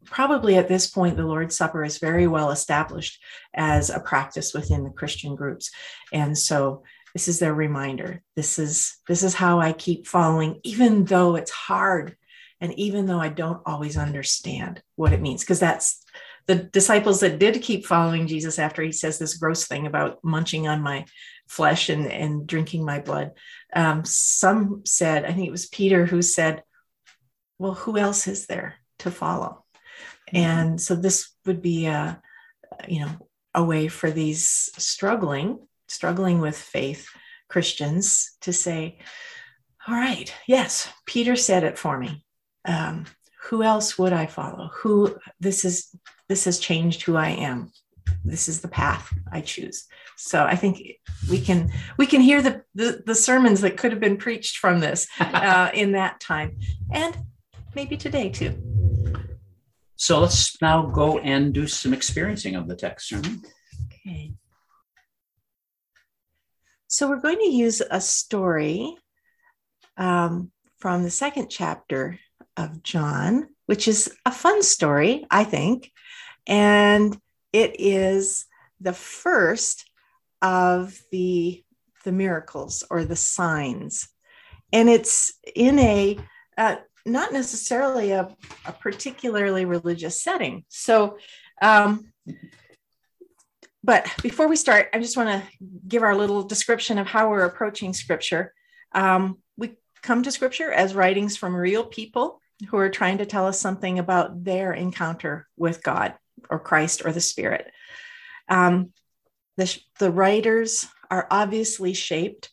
[0.05, 3.21] probably at this point the lord's supper is very well established
[3.53, 5.71] as a practice within the christian groups.
[6.11, 8.21] And so this is their reminder.
[8.35, 12.15] This is this is how i keep following even though it's hard
[12.61, 15.41] and even though i don't always understand what it means.
[15.41, 16.03] Because that's
[16.47, 20.67] the disciples that did keep following jesus after he says this gross thing about munching
[20.67, 21.05] on my
[21.47, 23.31] flesh and, and drinking my blood.
[23.73, 26.63] Um, some said, I think it was Peter who said,
[27.57, 29.65] Well, who else is there to follow?
[30.33, 30.37] Mm-hmm.
[30.37, 32.21] And so this would be a,
[32.87, 33.11] you know,
[33.55, 37.07] a way for these struggling, struggling with faith
[37.49, 38.99] Christians to say,
[39.87, 42.23] All right, yes, Peter said it for me.
[42.65, 43.05] Um,
[43.43, 44.69] who else would I follow?
[44.75, 45.95] Who this is
[46.27, 47.71] this has changed who I am.
[48.23, 49.87] This is the path I choose.
[50.17, 50.81] So I think
[51.29, 54.79] we can we can hear the the, the sermons that could have been preached from
[54.79, 56.57] this uh, in that time,
[56.91, 57.17] and
[57.75, 58.78] maybe today too.
[60.01, 63.11] So let's now go and do some experiencing of the text.
[63.13, 64.31] Okay.
[66.87, 68.95] So we're going to use a story
[69.97, 72.17] um, from the second chapter
[72.55, 75.91] of John, which is a fun story, I think.
[76.47, 77.19] And
[77.51, 78.45] it is
[78.79, 79.83] the first
[80.41, 81.61] of the,
[82.05, 84.07] the miracles or the signs.
[84.71, 86.17] And it's in a,
[86.57, 88.29] uh, not necessarily a,
[88.65, 90.65] a, particularly religious setting.
[90.69, 91.17] So,
[91.61, 92.11] um,
[93.83, 95.47] but before we start, I just want to
[95.87, 98.53] give our little description of how we're approaching scripture.
[98.91, 103.47] Um, we come to scripture as writings from real people who are trying to tell
[103.47, 106.13] us something about their encounter with God
[106.49, 107.71] or Christ or the Spirit.
[108.49, 108.91] Um,
[109.57, 112.49] the, the writers are obviously shaped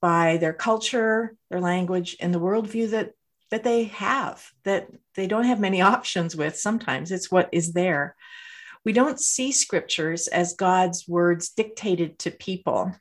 [0.00, 3.12] by their culture, their language, and the worldview that
[3.56, 7.10] that they have that they don't have many options with sometimes.
[7.10, 8.14] It's what is there.
[8.84, 12.92] We don't see scriptures as god's words dictated to people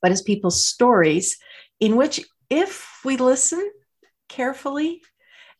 [0.00, 1.36] but as people's stories
[1.80, 3.70] in which if we listen
[4.28, 5.02] carefully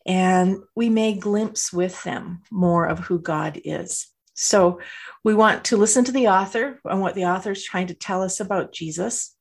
[0.05, 4.07] and we may glimpse with them more of who God is.
[4.35, 4.79] So
[5.23, 8.23] we want to listen to the author and what the author is trying to tell
[8.23, 9.35] us about Jesus.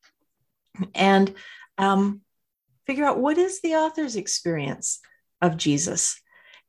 [0.94, 1.32] And
[1.78, 2.22] um,
[2.87, 5.01] figure out what is the author's experience
[5.43, 6.20] of Jesus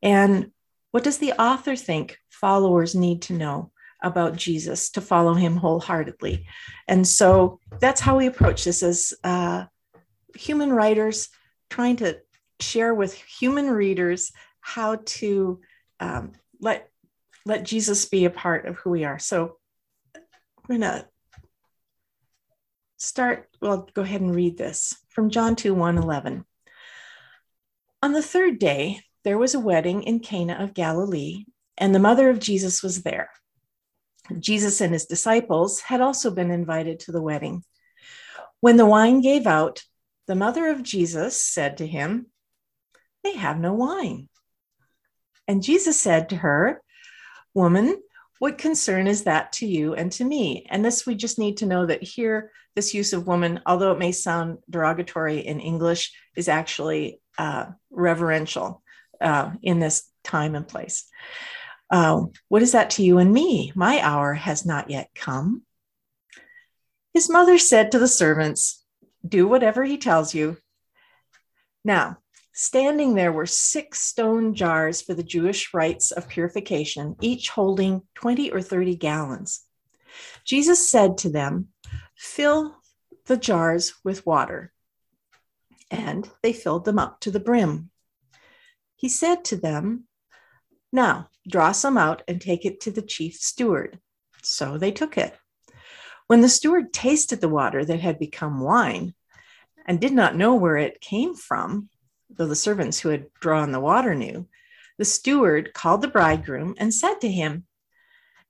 [0.02, 0.52] and
[0.92, 3.72] what does the author think followers need to know
[4.04, 6.46] about Jesus to follow him wholeheartedly.
[6.88, 9.66] And so that's how we approach this as uh,
[10.36, 11.30] human writers
[11.70, 12.20] trying to
[12.60, 15.60] share with human readers how to
[16.00, 16.90] um, let
[17.46, 19.20] let Jesus be a part of who we are.
[19.20, 19.58] So
[20.16, 21.08] I'm gonna
[22.98, 23.50] start.
[23.62, 26.46] Well, go ahead and read this from John 2 1 11.
[28.04, 31.46] On the third day, there was a wedding in Cana of Galilee,
[31.78, 33.30] and the mother of Jesus was there.
[34.40, 37.64] Jesus and his disciples had also been invited to the wedding.
[38.60, 39.84] When the wine gave out,
[40.28, 42.28] the mother of Jesus said to him,
[43.28, 44.30] they have no wine.
[45.48, 46.82] And Jesus said to her,
[47.54, 48.02] Woman,
[48.40, 50.66] what concern is that to you and to me?
[50.70, 53.98] And this, we just need to know that here, this use of woman, although it
[53.98, 58.84] may sound derogatory in English, is actually uh, reverential
[59.20, 61.10] uh, in this time and place.
[61.90, 63.72] Uh, what is that to you and me?
[63.74, 65.64] My hour has not yet come.
[67.16, 68.86] His mother said to the servants,
[69.28, 70.58] Do whatever he tells you.
[71.84, 72.20] Now,
[72.60, 78.50] Standing there were six stone jars for the Jewish rites of purification, each holding 20
[78.50, 79.67] or 30 gallons.
[80.48, 81.68] Jesus said to them,
[82.16, 82.78] Fill
[83.26, 84.72] the jars with water.
[85.92, 87.92] And they filled them up to the brim.
[88.96, 90.06] He said to them,
[90.92, 94.00] Now draw some out and take it to the chief steward.
[94.42, 95.36] So they took it.
[96.28, 99.14] When the steward tasted the water that had become wine
[99.86, 101.90] and did not know where it came from,
[102.30, 104.48] though the servants who had drawn the water knew,
[104.98, 107.66] the steward called the bridegroom and said to him,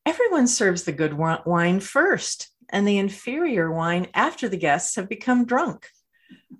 [0.08, 5.44] Everyone serves the good wine first, and the inferior wine after the guests have become
[5.44, 5.90] drunk.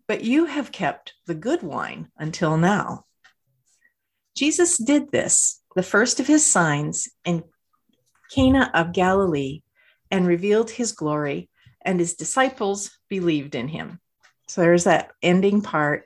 [0.06, 3.06] But you have kept the good wine until now.
[4.36, 7.46] Jesus did this, the first of his signs, in
[8.36, 9.62] Cana of Galilee,
[10.12, 11.50] and revealed his glory,
[11.86, 14.02] and his disciples believed in him.
[14.50, 16.04] So there's that ending part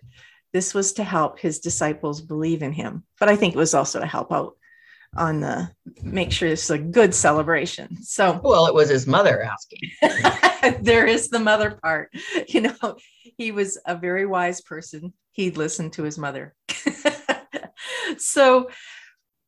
[0.54, 4.00] this was to help his disciples believe in him, but I think it was also
[4.00, 4.58] to help out
[5.18, 5.70] on the
[6.04, 8.02] make sure it's a good celebration.
[8.04, 10.82] So, well, it was his mother asking.
[10.84, 12.14] there is the mother part.
[12.48, 12.98] You know,
[13.38, 15.14] he was a very wise person.
[15.32, 16.56] He listened to his mother.
[18.18, 18.70] so,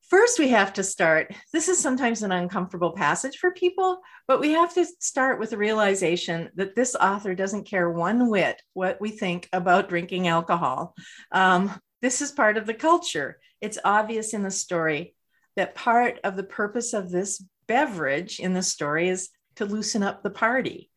[0.09, 1.33] First, we have to start.
[1.53, 5.57] This is sometimes an uncomfortable passage for people, but we have to start with the
[5.57, 10.93] realization that this author doesn't care one whit what we think about drinking alcohol.
[11.31, 13.39] Um, this is part of the culture.
[13.59, 15.15] It's obvious in the story
[15.55, 20.23] that part of the purpose of this beverage in the story is to loosen up
[20.23, 20.89] the party.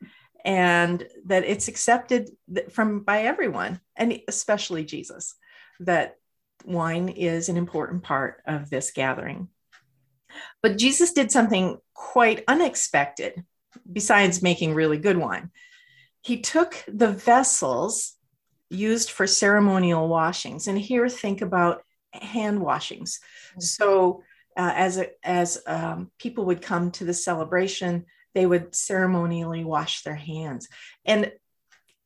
[0.46, 2.30] and that it's accepted
[2.70, 5.34] from by everyone and especially jesus
[5.80, 6.16] that
[6.64, 9.48] wine is an important part of this gathering
[10.62, 13.44] but jesus did something quite unexpected
[13.92, 15.50] besides making really good wine
[16.22, 18.14] he took the vessels
[18.70, 21.82] used for ceremonial washings and here think about
[22.12, 23.18] hand washings
[23.58, 24.22] so
[24.56, 30.02] uh, as a, as um, people would come to the celebration they would ceremonially wash
[30.02, 30.68] their hands.
[31.06, 31.32] And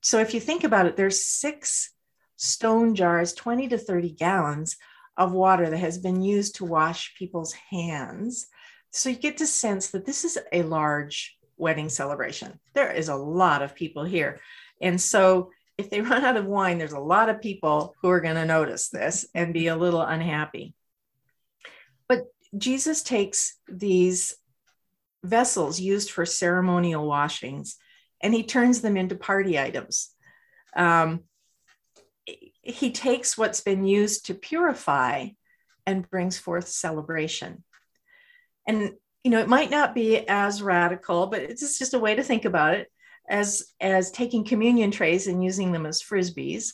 [0.00, 1.92] so if you think about it, there's six
[2.36, 4.76] stone jars, 20 to 30 gallons
[5.16, 8.46] of water that has been used to wash people's hands.
[8.92, 12.60] So you get to sense that this is a large wedding celebration.
[12.74, 14.40] There is a lot of people here.
[14.80, 18.20] And so if they run out of wine, there's a lot of people who are
[18.20, 20.74] going to notice this and be a little unhappy.
[22.08, 22.26] But
[22.56, 24.34] Jesus takes these
[25.22, 27.76] vessels used for ceremonial washings
[28.22, 30.10] and he turns them into party items.
[30.76, 31.24] Um,
[32.62, 35.28] he takes what's been used to purify
[35.86, 37.64] and brings forth celebration.
[38.66, 38.92] And
[39.24, 42.44] you know, it might not be as radical, but it's just a way to think
[42.44, 42.88] about it
[43.28, 46.72] as as taking communion trays and using them as frisbees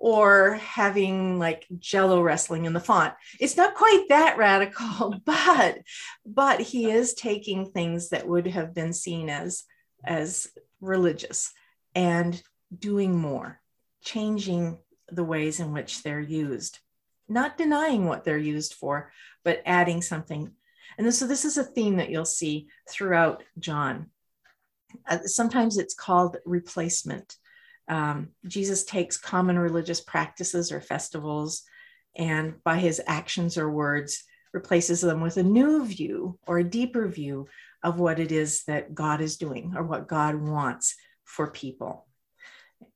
[0.00, 3.14] or having like jello wrestling in the font.
[3.40, 5.78] It's not quite that radical but
[6.24, 9.64] but he is taking things that would have been seen as
[10.04, 10.48] as
[10.80, 11.52] religious
[11.94, 12.40] and
[12.76, 13.60] doing more
[14.02, 14.78] changing
[15.10, 16.78] the ways in which they're used.
[17.28, 19.12] Not denying what they're used for
[19.44, 20.52] but adding something.
[20.96, 24.10] And so this is a theme that you'll see throughout john.
[25.06, 27.36] Uh, sometimes it's called replacement
[27.88, 31.62] um, Jesus takes common religious practices or festivals
[32.16, 37.06] and by his actions or words replaces them with a new view or a deeper
[37.06, 37.46] view
[37.82, 42.06] of what it is that God is doing or what God wants for people.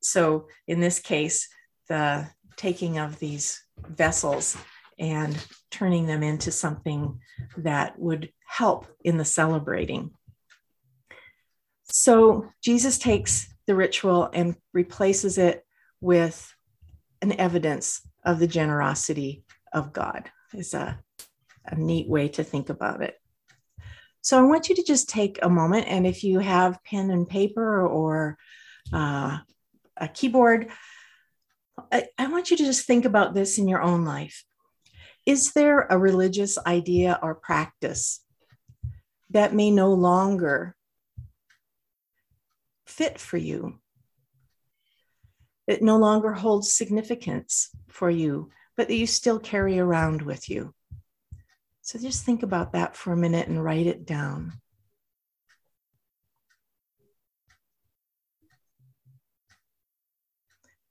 [0.01, 1.47] So in this case,
[1.87, 2.27] the
[2.57, 4.57] taking of these vessels
[4.99, 5.35] and
[5.71, 7.19] turning them into something
[7.57, 10.11] that would help in the celebrating.
[11.83, 15.65] So Jesus takes the ritual and replaces it
[16.01, 16.53] with
[17.21, 20.99] an evidence of the generosity of God is a,
[21.65, 23.15] a neat way to think about it.
[24.21, 27.27] So I want you to just take a moment, and if you have pen and
[27.27, 28.37] paper or
[28.93, 29.39] uh,
[29.97, 30.71] a keyboard,
[31.91, 34.45] I, I want you to just think about this in your own life.
[35.25, 38.23] Is there a religious idea or practice
[39.29, 40.75] that may no longer
[42.85, 43.79] fit for you.
[45.67, 50.73] It no longer holds significance for you, but that you still carry around with you.
[51.81, 54.53] So just think about that for a minute and write it down.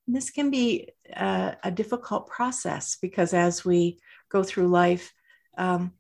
[0.07, 5.13] This can be a, a difficult process because as we go through life,
[5.57, 5.93] um,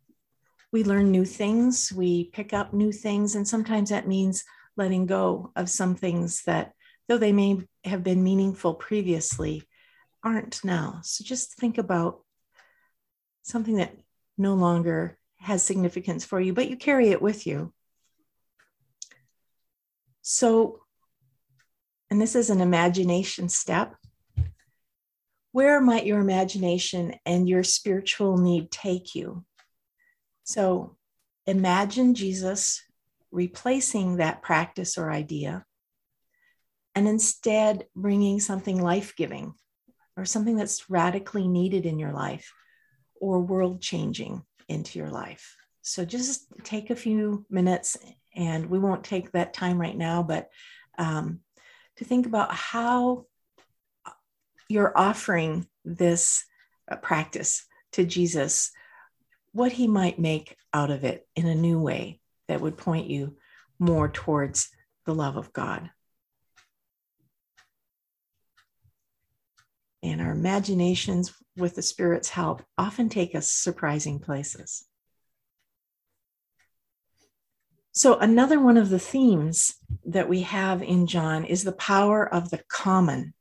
[0.72, 4.45] we learn new things, we pick up new things, and sometimes that means
[4.76, 6.72] letting go of some things that,
[7.08, 9.62] though they may have been meaningful previously,
[10.24, 11.00] aren't now.
[11.02, 12.20] So just think about
[13.42, 13.94] something that
[14.38, 17.72] no longer has significance for you, but you carry it with you.
[20.22, 20.80] So,
[22.10, 23.96] and this is an imagination step.
[25.50, 29.44] Where might your imagination and your spiritual need take you?
[30.44, 30.96] So,
[31.46, 32.82] imagine Jesus
[33.32, 35.64] replacing that practice or idea
[36.94, 39.54] and instead bringing something life giving
[40.16, 42.52] or something that's radically needed in your life
[43.20, 45.56] or world changing into your life.
[45.80, 47.96] So just take a few minutes,
[48.36, 50.48] and we won't take that time right now, but
[50.98, 51.40] um,
[51.96, 53.26] to think about how
[54.68, 56.44] you're offering this
[56.90, 58.70] uh, practice to Jesus,
[59.52, 63.36] what he might make out of it in a new way that would point you
[63.78, 64.68] more towards
[65.07, 65.90] the love of God.
[70.03, 74.84] And our imaginations, with the Spirit's help, often take us surprising places.
[77.93, 79.74] So, another one of the themes
[80.07, 83.34] that we have in John is the power of the common.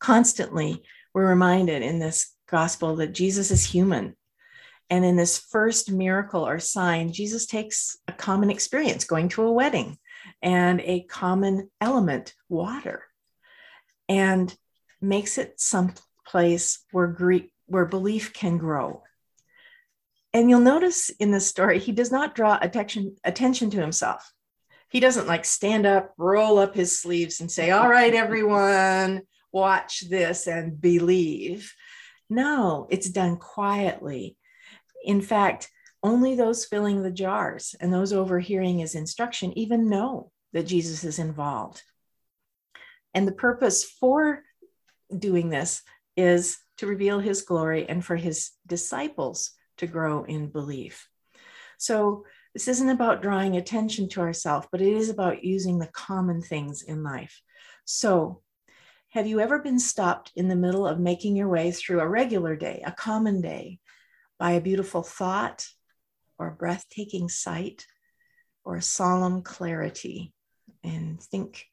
[0.00, 0.82] Constantly,
[1.14, 4.16] we're reminded in this gospel that Jesus is human
[4.90, 9.52] and in this first miracle or sign, Jesus takes a common experience, going to a
[9.52, 9.98] wedding,
[10.42, 13.04] and a common element, water,
[14.08, 14.54] and
[15.00, 15.94] makes it some
[16.26, 19.02] place where, Greek, where belief can grow.
[20.34, 24.32] And you'll notice in this story, he does not draw attention, attention to himself.
[24.88, 30.00] he doesn't like stand up, roll up his sleeves, and say, All right, everyone, watch
[30.08, 31.72] this and believe.
[32.28, 34.36] No, it's done quietly.
[35.04, 35.70] In fact,
[36.02, 41.18] only those filling the jars and those overhearing his instruction even know that Jesus is
[41.18, 41.82] involved.
[43.14, 44.42] And the purpose for
[45.16, 45.82] doing this
[46.16, 51.08] is to reveal his glory and for his disciples to grow in belief.
[51.78, 52.24] So,
[52.54, 56.82] this isn't about drawing attention to ourselves, but it is about using the common things
[56.82, 57.40] in life.
[57.86, 58.42] So,
[59.08, 62.56] have you ever been stopped in the middle of making your way through a regular
[62.56, 63.78] day, a common day,
[64.42, 65.68] by a beautiful thought
[66.36, 67.86] or a breathtaking sight
[68.64, 70.32] or a solemn clarity?
[70.82, 71.64] And think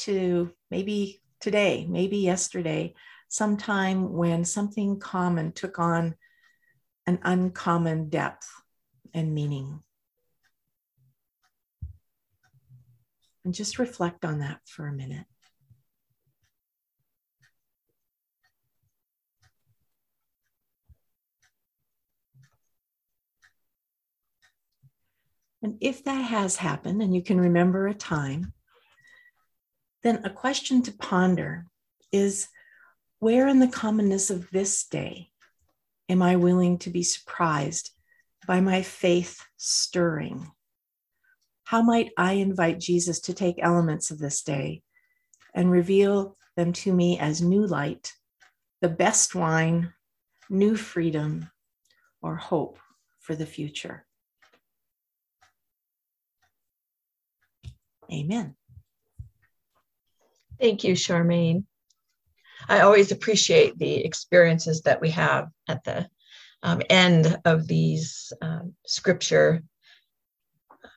[0.00, 2.94] to maybe today, maybe yesterday,
[3.30, 6.16] sometime when something common took on
[7.06, 8.46] an uncommon depth
[9.14, 9.82] and meaning.
[13.42, 15.24] And just reflect on that for a minute.
[25.66, 28.52] And if that has happened and you can remember a time,
[30.04, 31.66] then a question to ponder
[32.12, 32.46] is
[33.18, 35.30] where in the commonness of this day
[36.08, 37.90] am I willing to be surprised
[38.46, 40.52] by my faith stirring?
[41.64, 44.84] How might I invite Jesus to take elements of this day
[45.52, 48.12] and reveal them to me as new light,
[48.82, 49.92] the best wine,
[50.48, 51.50] new freedom,
[52.22, 52.78] or hope
[53.18, 54.05] for the future?
[58.12, 58.54] Amen.
[60.60, 61.64] Thank you, Charmaine.
[62.68, 66.08] I always appreciate the experiences that we have at the
[66.62, 69.62] um, end of these um, scripture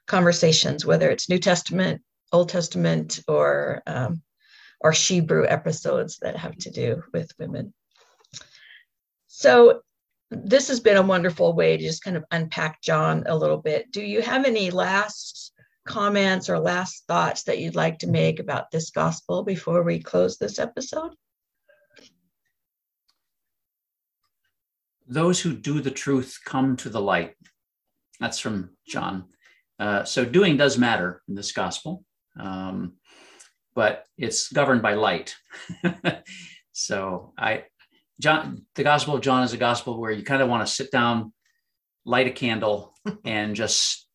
[0.07, 2.01] conversations, whether it's New Testament,
[2.31, 4.21] Old Testament, or um,
[4.81, 7.73] or Shebrew episodes that have to do with women.
[9.27, 9.81] So
[10.31, 13.91] this has been a wonderful way to just kind of unpack John a little bit.
[13.91, 15.53] Do you have any last
[15.85, 20.37] comments or last thoughts that you'd like to make about this gospel before we close
[20.37, 21.11] this episode?
[25.07, 27.33] Those who do the truth come to the light.
[28.19, 29.25] That's from John.
[29.79, 32.03] Uh, so doing does matter in this gospel,
[32.39, 32.93] um,
[33.73, 35.35] but it's governed by light.
[36.73, 37.63] so I,
[38.19, 40.91] John, the gospel of John is a gospel where you kind of want to sit
[40.91, 41.31] down,
[42.03, 44.08] light a candle, and just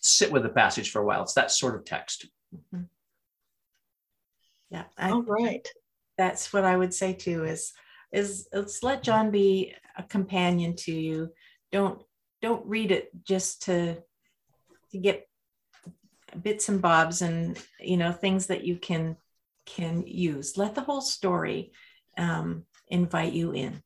[0.00, 1.22] sit with the passage for a while.
[1.22, 2.26] It's that sort of text.
[2.54, 2.84] Mm-hmm.
[4.70, 4.84] Yeah.
[4.96, 5.66] I, All right.
[6.16, 7.72] That's what I would say too is
[8.12, 11.30] is let's let John be a companion to you.
[11.72, 12.02] Don't
[12.42, 13.96] don't read it just to
[14.90, 15.28] to get
[16.42, 19.16] bits and bobs and you know things that you can
[19.66, 20.56] can use.
[20.56, 21.72] Let the whole story
[22.16, 23.82] um, invite you in.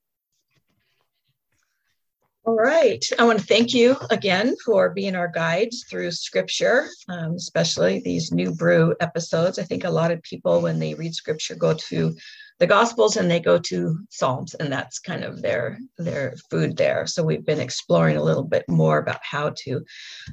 [2.44, 3.04] All right.
[3.20, 8.32] I want to thank you again for being our guides through scripture, um, especially these
[8.32, 9.60] new brew episodes.
[9.60, 12.16] I think a lot of people, when they read scripture, go to
[12.58, 17.08] the gospels and they go to psalms and that's kind of their their food there
[17.08, 19.84] so we've been exploring a little bit more about how to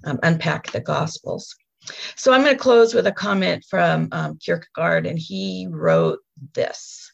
[0.04, 1.56] um, unpack the gospels
[2.16, 6.20] so i'm going to close with a comment from um, kierkegaard and he wrote
[6.54, 7.09] this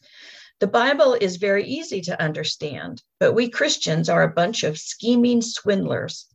[0.58, 5.42] the Bible is very easy to understand, but we Christians are a bunch of scheming
[5.42, 6.26] swindlers.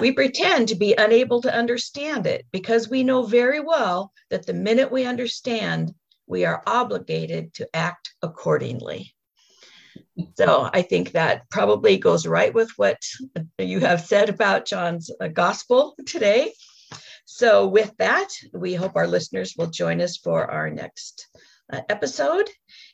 [0.00, 4.54] We pretend to be unable to understand it because we know very well that the
[4.54, 5.94] minute we understand,
[6.26, 9.14] we are obligated to act accordingly.
[10.36, 12.98] So I think that probably goes right with what
[13.58, 16.52] you have said about John's uh, gospel today.
[17.24, 21.28] So, with that, we hope our listeners will join us for our next
[21.72, 22.50] uh, episode.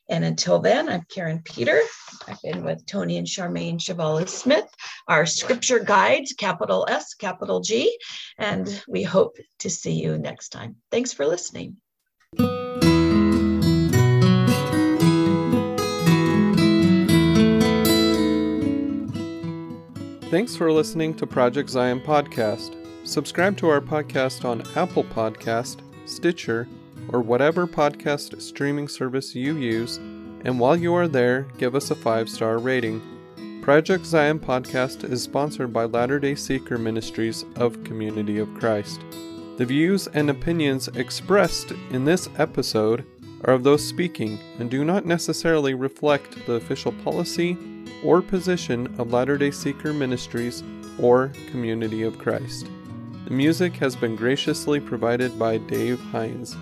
[0.09, 1.81] And until then, I'm Karin Peter.
[2.27, 4.65] I've been with Tony and Charmaine Chvala-Smith,
[5.07, 7.99] our scripture guides, capital S, capital G.
[8.39, 10.77] And we hope to see you next time.
[10.91, 11.77] Thanks for listening.
[20.31, 22.75] Thanks for listening to Project Zion Podcast.
[23.07, 26.69] Subscribe to our podcast on Apple Podcast, Stitcher,
[27.11, 29.97] or whatever podcast streaming service you use,
[30.45, 33.03] and while you are there, give us a five star rating.
[33.63, 39.01] Project Zion Podcast is sponsored by Latter day Seeker Ministries of Community of Christ.
[39.59, 43.05] The views and opinions expressed in this episode
[43.45, 47.59] are of those speaking and do not necessarily reflect the official policy
[48.03, 50.63] or position of Latter day Seeker Ministries
[50.99, 52.69] or Community of Christ.
[53.25, 56.57] The music has been graciously provided by Dave Hines.